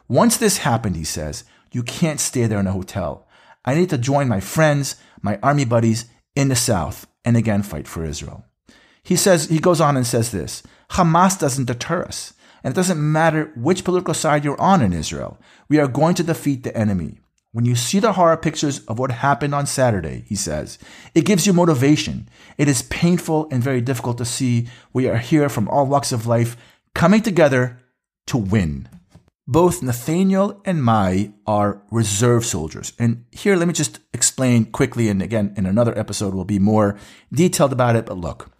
Once 0.08 0.36
this 0.36 0.58
happened, 0.58 0.94
he 0.94 1.04
says, 1.04 1.44
you 1.72 1.82
can't 1.82 2.20
stay 2.20 2.46
there 2.46 2.60
in 2.60 2.68
a 2.68 2.72
hotel. 2.72 3.26
I 3.64 3.74
need 3.74 3.90
to 3.90 3.98
join 3.98 4.28
my 4.28 4.40
friends, 4.40 4.96
my 5.20 5.38
army 5.42 5.64
buddies 5.64 6.04
in 6.36 6.48
the 6.48 6.56
south, 6.56 7.06
and 7.24 7.36
again 7.36 7.62
fight 7.62 7.88
for 7.88 8.04
Israel. 8.04 8.44
He 9.02 9.16
says, 9.16 9.48
he 9.48 9.58
goes 9.58 9.80
on 9.80 9.96
and 9.96 10.06
says 10.06 10.30
this 10.30 10.62
Hamas 10.90 11.38
doesn't 11.38 11.66
deter 11.66 12.04
us. 12.04 12.32
And 12.64 12.72
it 12.72 12.76
doesn't 12.76 13.12
matter 13.12 13.50
which 13.56 13.82
political 13.82 14.14
side 14.14 14.44
you're 14.44 14.60
on 14.60 14.82
in 14.82 14.92
Israel. 14.92 15.36
We 15.68 15.80
are 15.80 15.88
going 15.88 16.14
to 16.14 16.22
defeat 16.22 16.62
the 16.62 16.76
enemy. 16.76 17.21
When 17.52 17.66
you 17.66 17.76
see 17.76 18.00
the 18.00 18.14
horror 18.14 18.38
pictures 18.38 18.80
of 18.86 18.98
what 18.98 19.10
happened 19.10 19.54
on 19.54 19.66
Saturday, 19.66 20.24
he 20.26 20.34
says, 20.34 20.78
it 21.14 21.26
gives 21.26 21.46
you 21.46 21.52
motivation. 21.52 22.30
It 22.56 22.66
is 22.66 22.80
painful 22.82 23.46
and 23.50 23.62
very 23.62 23.82
difficult 23.82 24.16
to 24.18 24.24
see 24.24 24.68
we 24.94 25.06
are 25.06 25.18
here 25.18 25.50
from 25.50 25.68
all 25.68 25.86
walks 25.86 26.12
of 26.12 26.26
life 26.26 26.56
coming 26.94 27.20
together 27.20 27.78
to 28.28 28.38
win. 28.38 28.88
Both 29.46 29.82
Nathaniel 29.82 30.62
and 30.64 30.82
Mai 30.82 31.34
are 31.46 31.82
reserve 31.90 32.46
soldiers. 32.46 32.94
And 32.98 33.26
here, 33.32 33.56
let 33.56 33.68
me 33.68 33.74
just 33.74 33.98
explain 34.14 34.64
quickly. 34.66 35.10
And 35.10 35.20
again, 35.20 35.52
in 35.54 35.66
another 35.66 35.98
episode, 35.98 36.32
we'll 36.32 36.44
be 36.44 36.58
more 36.58 36.96
detailed 37.30 37.72
about 37.72 37.96
it. 37.96 38.06
But 38.06 38.16
look, 38.16 38.50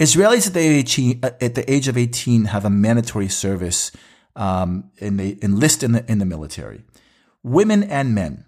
Israelis 0.00 0.48
at 0.48 0.54
the 0.54 0.60
age, 0.60 0.98
at 1.22 1.54
the 1.54 1.70
age 1.72 1.86
of 1.86 1.96
18 1.96 2.46
have 2.46 2.64
a 2.64 2.70
mandatory 2.70 3.28
service 3.28 3.92
um, 4.34 4.90
and 5.00 5.20
they 5.20 5.38
enlist 5.42 5.84
in 5.84 5.92
the, 5.92 6.10
in 6.10 6.18
the 6.18 6.24
military 6.24 6.82
women 7.42 7.82
and 7.82 8.14
men. 8.14 8.44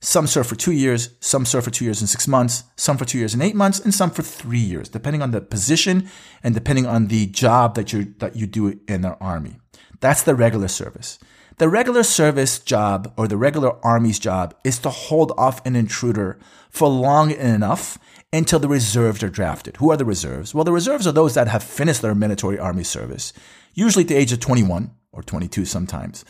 Some 0.00 0.26
serve 0.26 0.46
for 0.46 0.54
two 0.54 0.72
years, 0.72 1.16
some 1.20 1.46
serve 1.46 1.64
for 1.64 1.70
two 1.70 1.86
years 1.86 2.00
and 2.00 2.08
six 2.10 2.28
months, 2.28 2.64
some 2.76 2.98
for 2.98 3.06
two 3.06 3.16
years 3.16 3.32
and 3.32 3.42
eight 3.42 3.54
months, 3.54 3.80
and 3.80 3.94
some 3.94 4.10
for 4.10 4.22
three 4.22 4.58
years, 4.58 4.90
depending 4.90 5.22
on 5.22 5.30
the 5.30 5.40
position 5.40 6.10
and 6.42 6.54
depending 6.54 6.84
on 6.84 7.06
the 7.06 7.26
job 7.26 7.74
that 7.74 7.92
you 7.92 8.14
that 8.18 8.36
you 8.36 8.46
do 8.46 8.78
in 8.86 9.00
the 9.00 9.16
army. 9.18 9.56
That's 10.00 10.22
the 10.22 10.34
regular 10.34 10.68
service. 10.68 11.18
The 11.56 11.70
regular 11.70 12.02
service 12.02 12.58
job 12.58 13.14
or 13.16 13.28
the 13.28 13.38
regular 13.38 13.82
army's 13.82 14.18
job 14.18 14.54
is 14.62 14.78
to 14.80 14.90
hold 14.90 15.32
off 15.38 15.64
an 15.64 15.74
intruder 15.74 16.38
for 16.68 16.88
long 16.88 17.30
enough 17.30 17.96
until 18.30 18.58
the 18.58 18.68
reserves 18.68 19.22
are 19.22 19.30
drafted. 19.30 19.76
Who 19.78 19.90
are 19.90 19.96
the 19.96 20.04
reserves? 20.04 20.52
Well, 20.52 20.64
the 20.64 20.72
reserves 20.72 21.06
are 21.06 21.12
those 21.12 21.34
that 21.34 21.48
have 21.48 21.62
finished 21.62 22.02
their 22.02 22.14
mandatory 22.14 22.58
army 22.58 22.84
service, 22.84 23.32
usually 23.72 24.02
at 24.02 24.08
the 24.08 24.16
age 24.16 24.32
of 24.32 24.40
21 24.40 24.90
or 25.12 25.22
22 25.22 25.64
sometimes 25.64 26.24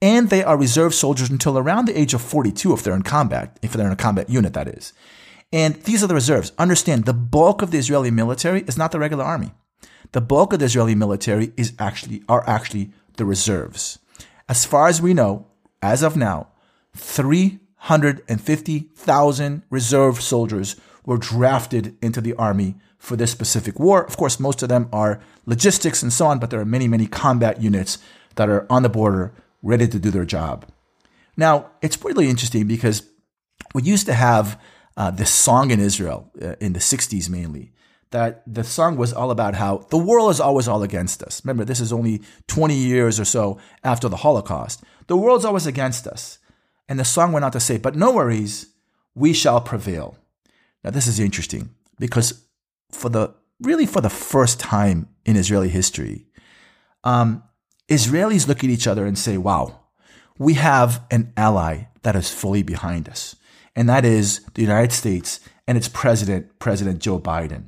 and 0.00 0.30
they 0.30 0.44
are 0.44 0.56
reserve 0.56 0.94
soldiers 0.94 1.30
until 1.30 1.58
around 1.58 1.86
the 1.86 1.98
age 1.98 2.14
of 2.14 2.22
42 2.22 2.72
if 2.72 2.82
they're 2.82 2.94
in 2.94 3.02
combat, 3.02 3.58
if 3.62 3.72
they're 3.72 3.86
in 3.86 3.92
a 3.92 3.96
combat 3.96 4.28
unit, 4.28 4.52
that 4.52 4.68
is. 4.68 4.92
And 5.52 5.76
these 5.84 6.04
are 6.04 6.06
the 6.06 6.14
reserves. 6.14 6.52
Understand 6.58 7.04
the 7.04 7.14
bulk 7.14 7.62
of 7.62 7.70
the 7.70 7.78
Israeli 7.78 8.10
military 8.10 8.62
is 8.62 8.76
not 8.76 8.90
the 8.92 8.98
regular 8.98 9.24
army. 9.24 9.52
The 10.12 10.20
bulk 10.20 10.52
of 10.52 10.58
the 10.58 10.66
Israeli 10.66 10.94
military 10.94 11.52
is 11.56 11.72
actually 11.78 12.22
are 12.28 12.46
actually 12.48 12.90
the 13.16 13.24
reserves. 13.24 13.98
As 14.48 14.64
far 14.64 14.86
as 14.88 15.02
we 15.02 15.14
know, 15.14 15.46
as 15.82 16.02
of 16.02 16.16
now, 16.16 16.48
350,000 16.94 19.62
reserve 19.70 20.20
soldiers 20.20 20.76
were 21.04 21.18
drafted 21.18 21.96
into 22.02 22.20
the 22.20 22.34
army 22.34 22.74
for 22.98 23.16
this 23.16 23.30
specific 23.30 23.78
war. 23.78 24.02
Of 24.04 24.16
course, 24.16 24.40
most 24.40 24.62
of 24.62 24.68
them 24.68 24.88
are 24.92 25.20
logistics 25.46 26.02
and 26.02 26.12
so 26.12 26.26
on, 26.26 26.38
but 26.38 26.50
there 26.50 26.60
are 26.60 26.64
many, 26.64 26.88
many 26.88 27.06
combat 27.06 27.62
units 27.62 27.98
that 28.34 28.48
are 28.48 28.66
on 28.68 28.82
the 28.82 28.88
border 28.88 29.32
ready 29.62 29.88
to 29.88 29.98
do 29.98 30.10
their 30.10 30.24
job. 30.24 30.66
Now, 31.36 31.70
it's 31.82 32.02
really 32.02 32.28
interesting 32.28 32.66
because 32.66 33.02
we 33.74 33.82
used 33.82 34.06
to 34.06 34.14
have 34.14 34.60
uh, 34.96 35.10
this 35.10 35.30
song 35.30 35.70
in 35.70 35.80
Israel 35.80 36.30
uh, 36.40 36.54
in 36.60 36.72
the 36.72 36.80
60s 36.80 37.28
mainly. 37.28 37.72
That 38.12 38.42
the 38.46 38.64
song 38.64 38.96
was 38.96 39.12
all 39.12 39.30
about 39.30 39.54
how 39.56 39.78
the 39.90 39.98
world 39.98 40.30
is 40.30 40.40
always 40.40 40.68
all 40.68 40.82
against 40.82 41.22
us. 41.22 41.44
Remember, 41.44 41.64
this 41.64 41.80
is 41.80 41.92
only 41.92 42.22
20 42.46 42.74
years 42.74 43.18
or 43.18 43.24
so 43.24 43.58
after 43.82 44.08
the 44.08 44.16
Holocaust. 44.16 44.82
The 45.08 45.16
world's 45.16 45.44
always 45.44 45.66
against 45.66 46.06
us. 46.06 46.38
And 46.88 47.00
the 47.00 47.04
song 47.04 47.32
went 47.32 47.44
on 47.44 47.50
to 47.50 47.60
say, 47.60 47.78
but 47.78 47.96
no 47.96 48.12
worries, 48.12 48.66
we 49.14 49.32
shall 49.32 49.60
prevail. 49.60 50.16
Now, 50.84 50.90
this 50.90 51.08
is 51.08 51.18
interesting 51.18 51.70
because 51.98 52.44
for 52.92 53.08
the 53.08 53.34
really 53.60 53.86
for 53.86 54.00
the 54.00 54.10
first 54.10 54.60
time 54.60 55.08
in 55.24 55.36
Israeli 55.36 55.68
history, 55.68 56.26
um, 57.02 57.42
Israelis 57.88 58.48
look 58.48 58.64
at 58.64 58.70
each 58.70 58.86
other 58.86 59.06
and 59.06 59.18
say, 59.18 59.38
wow, 59.38 59.80
we 60.38 60.54
have 60.54 61.04
an 61.10 61.32
ally 61.36 61.84
that 62.02 62.16
is 62.16 62.30
fully 62.30 62.62
behind 62.62 63.08
us. 63.08 63.36
And 63.74 63.88
that 63.88 64.04
is 64.04 64.40
the 64.54 64.62
United 64.62 64.92
States 64.92 65.40
and 65.66 65.76
its 65.76 65.88
president, 65.88 66.58
President 66.58 67.00
Joe 67.00 67.18
Biden. 67.18 67.66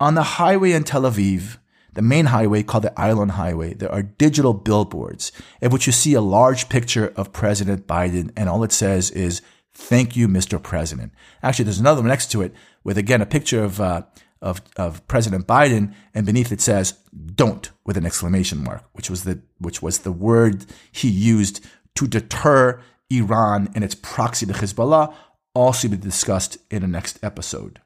On 0.00 0.14
the 0.14 0.22
highway 0.22 0.72
in 0.72 0.84
Tel 0.84 1.02
Aviv, 1.02 1.58
the 1.94 2.02
main 2.02 2.26
highway 2.26 2.62
called 2.62 2.84
the 2.84 2.90
Ayalon 2.90 3.32
Highway, 3.32 3.74
there 3.74 3.92
are 3.92 4.02
digital 4.02 4.54
billboards 4.54 5.30
in 5.60 5.70
which 5.70 5.86
you 5.86 5.92
see 5.92 6.14
a 6.14 6.22
large 6.22 6.68
picture 6.68 7.12
of 7.16 7.32
President 7.32 7.86
Biden, 7.86 8.30
and 8.36 8.48
all 8.48 8.64
it 8.64 8.72
says 8.72 9.10
is, 9.10 9.42
Thank 9.74 10.16
you, 10.16 10.28
Mr. 10.28 10.62
President. 10.62 11.12
Actually, 11.42 11.64
there's 11.64 11.80
another 11.80 12.02
one 12.02 12.08
next 12.08 12.30
to 12.32 12.42
it 12.42 12.54
with, 12.84 12.98
again, 12.98 13.22
a 13.22 13.26
picture 13.26 13.64
of 13.64 13.80
uh, 13.80 14.02
of, 14.42 14.60
of 14.76 15.06
President 15.08 15.46
Biden, 15.46 15.94
and 16.12 16.26
beneath 16.26 16.52
it 16.52 16.60
says 16.60 16.98
"Don't" 17.34 17.70
with 17.84 17.96
an 17.96 18.04
exclamation 18.04 18.62
mark, 18.62 18.84
which 18.92 19.08
was 19.08 19.24
the 19.24 19.40
which 19.58 19.80
was 19.80 20.00
the 20.00 20.12
word 20.12 20.66
he 20.90 21.08
used 21.08 21.64
to 21.94 22.06
deter 22.06 22.82
Iran 23.10 23.70
and 23.74 23.84
its 23.84 23.94
proxy 23.94 24.44
to 24.46 24.52
Hezbollah. 24.52 25.14
Also, 25.54 25.88
be 25.88 25.96
discussed 25.96 26.56
in 26.70 26.82
the 26.82 26.88
next 26.88 27.22
episode. 27.22 27.80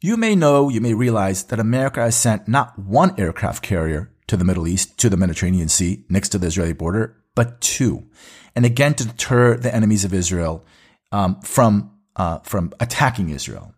You 0.00 0.16
may 0.16 0.34
know, 0.34 0.68
you 0.68 0.80
may 0.80 0.94
realize 0.94 1.44
that 1.44 1.60
America 1.60 2.00
has 2.00 2.16
sent 2.16 2.48
not 2.48 2.76
one 2.76 3.14
aircraft 3.18 3.62
carrier 3.62 4.10
to 4.26 4.36
the 4.36 4.44
Middle 4.44 4.66
East, 4.66 4.98
to 4.98 5.08
the 5.08 5.16
Mediterranean 5.16 5.68
Sea, 5.68 6.04
next 6.08 6.30
to 6.30 6.38
the 6.38 6.48
Israeli 6.48 6.72
border, 6.72 7.16
but 7.36 7.60
two, 7.60 8.08
and 8.56 8.64
again 8.64 8.94
to 8.94 9.06
deter 9.06 9.56
the 9.56 9.72
enemies 9.72 10.04
of 10.04 10.12
Israel 10.12 10.64
um, 11.12 11.40
from 11.42 11.92
uh, 12.16 12.40
from 12.40 12.72
attacking 12.80 13.30
Israel. 13.30 13.74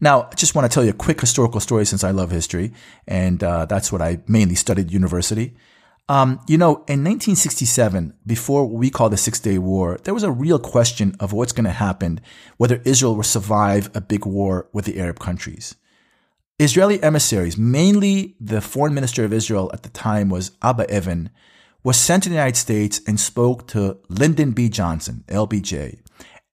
Now, 0.00 0.28
I 0.30 0.34
just 0.34 0.54
want 0.54 0.70
to 0.70 0.74
tell 0.74 0.84
you 0.84 0.90
a 0.90 0.94
quick 0.94 1.20
historical 1.20 1.60
story 1.60 1.84
since 1.84 2.04
I 2.04 2.12
love 2.12 2.30
history, 2.30 2.72
and 3.06 3.42
uh, 3.42 3.64
that's 3.66 3.90
what 3.90 4.00
I 4.00 4.20
mainly 4.28 4.54
studied 4.54 4.86
at 4.86 4.92
university. 4.92 5.56
Um, 6.08 6.40
you 6.46 6.56
know, 6.56 6.76
in 6.86 7.04
1967, 7.04 8.14
before 8.26 8.64
what 8.64 8.78
we 8.78 8.88
call 8.90 9.10
the 9.10 9.16
Six 9.16 9.40
Day 9.40 9.58
War, 9.58 9.98
there 10.04 10.14
was 10.14 10.22
a 10.22 10.30
real 10.30 10.58
question 10.58 11.14
of 11.20 11.32
what's 11.32 11.52
going 11.52 11.66
to 11.66 11.70
happen, 11.70 12.20
whether 12.56 12.80
Israel 12.84 13.16
will 13.16 13.24
survive 13.24 13.90
a 13.94 14.00
big 14.00 14.24
war 14.24 14.68
with 14.72 14.86
the 14.86 14.98
Arab 15.00 15.18
countries. 15.18 15.74
Israeli 16.58 17.02
emissaries, 17.02 17.58
mainly 17.58 18.36
the 18.40 18.60
foreign 18.60 18.94
minister 18.94 19.24
of 19.24 19.32
Israel 19.32 19.70
at 19.74 19.82
the 19.82 19.90
time 19.90 20.28
was 20.28 20.52
Abba 20.62 20.92
Eban, 20.94 21.30
was 21.84 21.96
sent 21.96 22.22
to 22.22 22.28
the 22.28 22.34
United 22.34 22.56
States 22.56 23.00
and 23.06 23.20
spoke 23.20 23.68
to 23.68 23.98
Lyndon 24.08 24.52
B. 24.52 24.68
Johnson, 24.68 25.24
LBJ, 25.28 25.98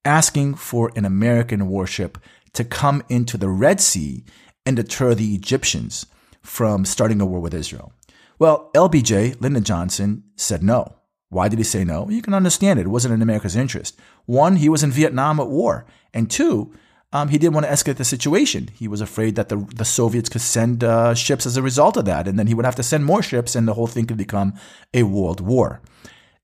asking 0.04 0.56
for 0.56 0.92
an 0.96 1.06
American 1.06 1.68
warship 1.68 2.18
to 2.56 2.64
come 2.64 3.04
into 3.10 3.38
the 3.38 3.50
Red 3.50 3.80
Sea 3.80 4.24
and 4.66 4.76
deter 4.76 5.14
the 5.14 5.36
Egyptians 5.36 6.06
from 6.42 6.86
starting 6.86 7.22
a 7.22 7.26
war 7.26 7.40
with 7.40 7.54
Israel. 7.54 7.94
Well, 8.38 8.70
LBJ, 8.74 9.40
Lyndon 9.42 9.64
Johnson, 9.64 10.24
said 10.36 10.64
no. 10.64 10.96
Why 11.30 11.48
did 11.48 11.60
he 11.60 11.64
say 11.64 11.84
no? 11.84 12.10
You 12.10 12.22
can 12.22 12.34
understand 12.34 12.80
it. 12.80 12.86
It 12.86 12.90
wasn't 12.90 13.14
in 13.14 13.22
America's 13.22 13.56
interest. 13.56 14.00
One, 14.26 14.58
he 14.58 14.70
was 14.70 14.84
in 14.84 14.92
Vietnam 14.92 15.40
at 15.40 15.48
war. 15.48 15.86
And 16.14 16.30
two, 16.30 16.74
um, 17.12 17.30
he 17.30 17.38
didn't 17.38 17.54
want 17.54 17.66
to 17.66 17.72
escalate 17.72 17.98
the 17.98 18.06
situation. 18.06 18.70
He 18.74 18.88
was 18.88 19.02
afraid 19.02 19.36
that 19.36 19.50
the, 19.50 19.58
the 19.76 19.86
Soviets 19.86 20.30
could 20.30 20.42
send 20.42 20.84
uh, 20.84 21.14
ships 21.14 21.46
as 21.46 21.58
a 21.58 21.62
result 21.62 21.98
of 21.98 22.06
that. 22.06 22.28
And 22.28 22.38
then 22.38 22.48
he 22.48 22.54
would 22.54 22.66
have 22.66 22.76
to 22.76 22.84
send 22.84 23.06
more 23.06 23.24
ships 23.24 23.56
and 23.56 23.68
the 23.68 23.74
whole 23.74 23.88
thing 23.88 24.06
could 24.06 24.18
become 24.18 24.54
a 24.94 25.04
world 25.04 25.42
war. 25.42 25.82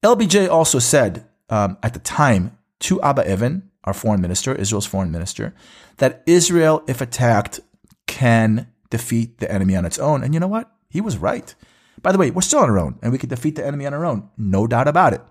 LBJ 0.04 0.50
also 0.50 0.80
said 0.80 1.26
um, 1.50 1.78
at 1.84 1.94
the 1.94 2.00
time 2.00 2.58
to 2.80 3.02
Abba 3.02 3.32
Eban, 3.32 3.70
our 3.84 3.94
foreign 3.94 4.22
minister, 4.22 4.54
Israel's 4.54 4.86
foreign 4.86 5.12
minister, 5.12 5.54
that 5.98 6.24
Israel, 6.26 6.84
if 6.88 7.02
attacked, 7.02 7.60
can 8.08 8.68
defeat 8.90 9.40
the 9.40 9.52
enemy 9.52 9.76
on 9.76 9.86
its 9.86 10.00
own. 10.00 10.24
And 10.24 10.34
you 10.34 10.40
know 10.40 10.48
what? 10.48 10.72
He 10.90 11.02
was 11.02 11.18
right. 11.18 11.54
By 12.02 12.12
the 12.12 12.18
way, 12.18 12.32
we're 12.32 12.42
still 12.42 12.60
on 12.60 12.70
our 12.70 12.80
own 12.80 13.00
and 13.02 13.12
we 13.12 13.18
can 13.18 13.30
defeat 13.30 13.56
the 13.56 13.66
enemy 13.66 13.86
on 13.86 13.94
our 13.94 14.06
own. 14.06 14.30
No 14.38 14.68
doubt 14.68 14.88
about 14.88 15.14
it. 15.14 15.22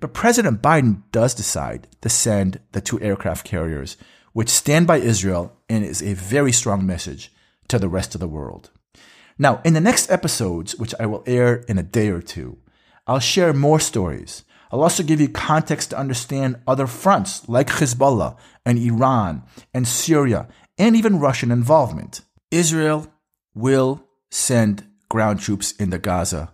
But 0.00 0.12
President 0.12 0.60
Biden 0.60 1.02
does 1.12 1.34
decide 1.34 1.86
to 2.00 2.08
send 2.08 2.60
the 2.72 2.80
two 2.80 3.00
aircraft 3.00 3.46
carriers, 3.46 3.96
which 4.32 4.48
stand 4.48 4.86
by 4.86 4.96
Israel 4.96 5.56
and 5.68 5.84
is 5.84 6.02
a 6.02 6.14
very 6.14 6.52
strong 6.52 6.84
message 6.84 7.32
to 7.68 7.78
the 7.78 7.88
rest 7.88 8.14
of 8.14 8.20
the 8.20 8.28
world. 8.28 8.70
Now, 9.38 9.60
in 9.64 9.74
the 9.74 9.80
next 9.80 10.10
episodes, 10.10 10.76
which 10.76 10.94
I 10.98 11.06
will 11.06 11.22
air 11.26 11.64
in 11.68 11.78
a 11.78 11.82
day 11.82 12.08
or 12.08 12.20
two, 12.20 12.58
I'll 13.06 13.20
share 13.20 13.52
more 13.52 13.80
stories 13.80 14.44
I'll 14.70 14.82
also 14.82 15.02
give 15.02 15.20
you 15.20 15.28
context 15.28 15.90
to 15.90 15.98
understand 15.98 16.60
other 16.66 16.86
fronts 16.86 17.48
like 17.48 17.68
Hezbollah 17.68 18.36
and 18.64 18.78
Iran 18.78 19.42
and 19.72 19.86
Syria 19.86 20.48
and 20.78 20.96
even 20.96 21.20
Russian 21.20 21.50
involvement. 21.50 22.22
Israel 22.50 23.06
will 23.54 24.04
send 24.30 24.86
ground 25.08 25.40
troops 25.40 25.72
into 25.72 25.98
Gaza 25.98 26.52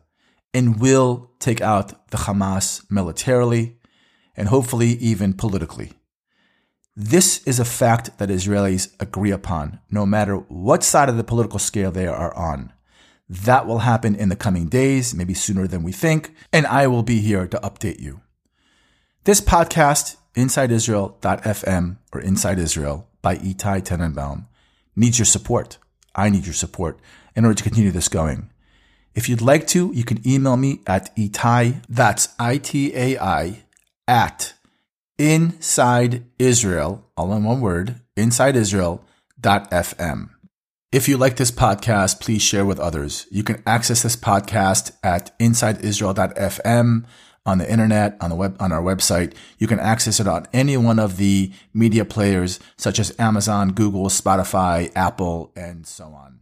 and 0.52 0.80
will 0.80 1.30
take 1.38 1.60
out 1.60 2.10
the 2.10 2.18
Hamas 2.18 2.84
militarily 2.90 3.78
and 4.36 4.48
hopefully 4.48 4.90
even 4.98 5.32
politically. 5.32 5.92
This 6.96 7.42
is 7.46 7.58
a 7.58 7.64
fact 7.64 8.18
that 8.18 8.28
Israelis 8.28 8.94
agree 9.00 9.30
upon, 9.30 9.78
no 9.90 10.04
matter 10.04 10.36
what 10.36 10.82
side 10.82 11.08
of 11.08 11.16
the 11.16 11.24
political 11.24 11.58
scale 11.58 11.90
they 11.90 12.06
are 12.06 12.34
on. 12.36 12.72
That 13.30 13.64
will 13.64 13.78
happen 13.78 14.16
in 14.16 14.28
the 14.28 14.34
coming 14.34 14.66
days, 14.66 15.14
maybe 15.14 15.34
sooner 15.34 15.68
than 15.68 15.84
we 15.84 15.92
think, 15.92 16.34
and 16.52 16.66
I 16.66 16.88
will 16.88 17.04
be 17.04 17.20
here 17.20 17.46
to 17.46 17.58
update 17.58 18.00
you. 18.00 18.22
This 19.22 19.40
podcast, 19.40 20.16
InsideIsrael.fm 20.34 21.98
or 22.12 22.20
Inside 22.20 22.58
Israel 22.58 23.06
by 23.22 23.36
Itai 23.36 23.82
Tenenbaum, 23.82 24.46
needs 24.96 25.20
your 25.20 25.26
support. 25.26 25.78
I 26.12 26.28
need 26.28 26.44
your 26.44 26.54
support 26.54 26.98
in 27.36 27.44
order 27.44 27.54
to 27.54 27.62
continue 27.62 27.92
this 27.92 28.08
going. 28.08 28.50
If 29.14 29.28
you'd 29.28 29.40
like 29.40 29.68
to, 29.68 29.92
you 29.94 30.02
can 30.02 30.26
email 30.26 30.56
me 30.56 30.80
at 30.88 31.14
itai, 31.14 31.84
that's 31.88 32.34
I-T-A-I, 32.36 33.62
at 34.08 34.54
inside 35.18 36.24
Israel, 36.40 37.06
all 37.16 37.32
in 37.32 37.44
one 37.44 37.60
word, 37.60 38.00
inside 38.16 38.56
Israel.fm. 38.56 40.30
If 40.92 41.08
you 41.08 41.16
like 41.18 41.36
this 41.36 41.52
podcast, 41.52 42.20
please 42.20 42.42
share 42.42 42.66
with 42.66 42.80
others. 42.80 43.28
You 43.30 43.44
can 43.44 43.62
access 43.64 44.02
this 44.02 44.16
podcast 44.16 44.90
at 45.04 45.38
insideisrael.fm 45.38 47.04
on 47.46 47.58
the 47.58 47.70
internet, 47.70 48.16
on 48.20 48.30
the 48.30 48.34
web, 48.34 48.56
on 48.58 48.72
our 48.72 48.82
website. 48.82 49.34
You 49.58 49.68
can 49.68 49.78
access 49.78 50.18
it 50.18 50.26
on 50.26 50.48
any 50.52 50.76
one 50.76 50.98
of 50.98 51.16
the 51.16 51.52
media 51.72 52.04
players 52.04 52.58
such 52.76 52.98
as 52.98 53.14
Amazon, 53.20 53.70
Google, 53.70 54.06
Spotify, 54.06 54.90
Apple, 54.96 55.52
and 55.54 55.86
so 55.86 56.06
on. 56.06 56.39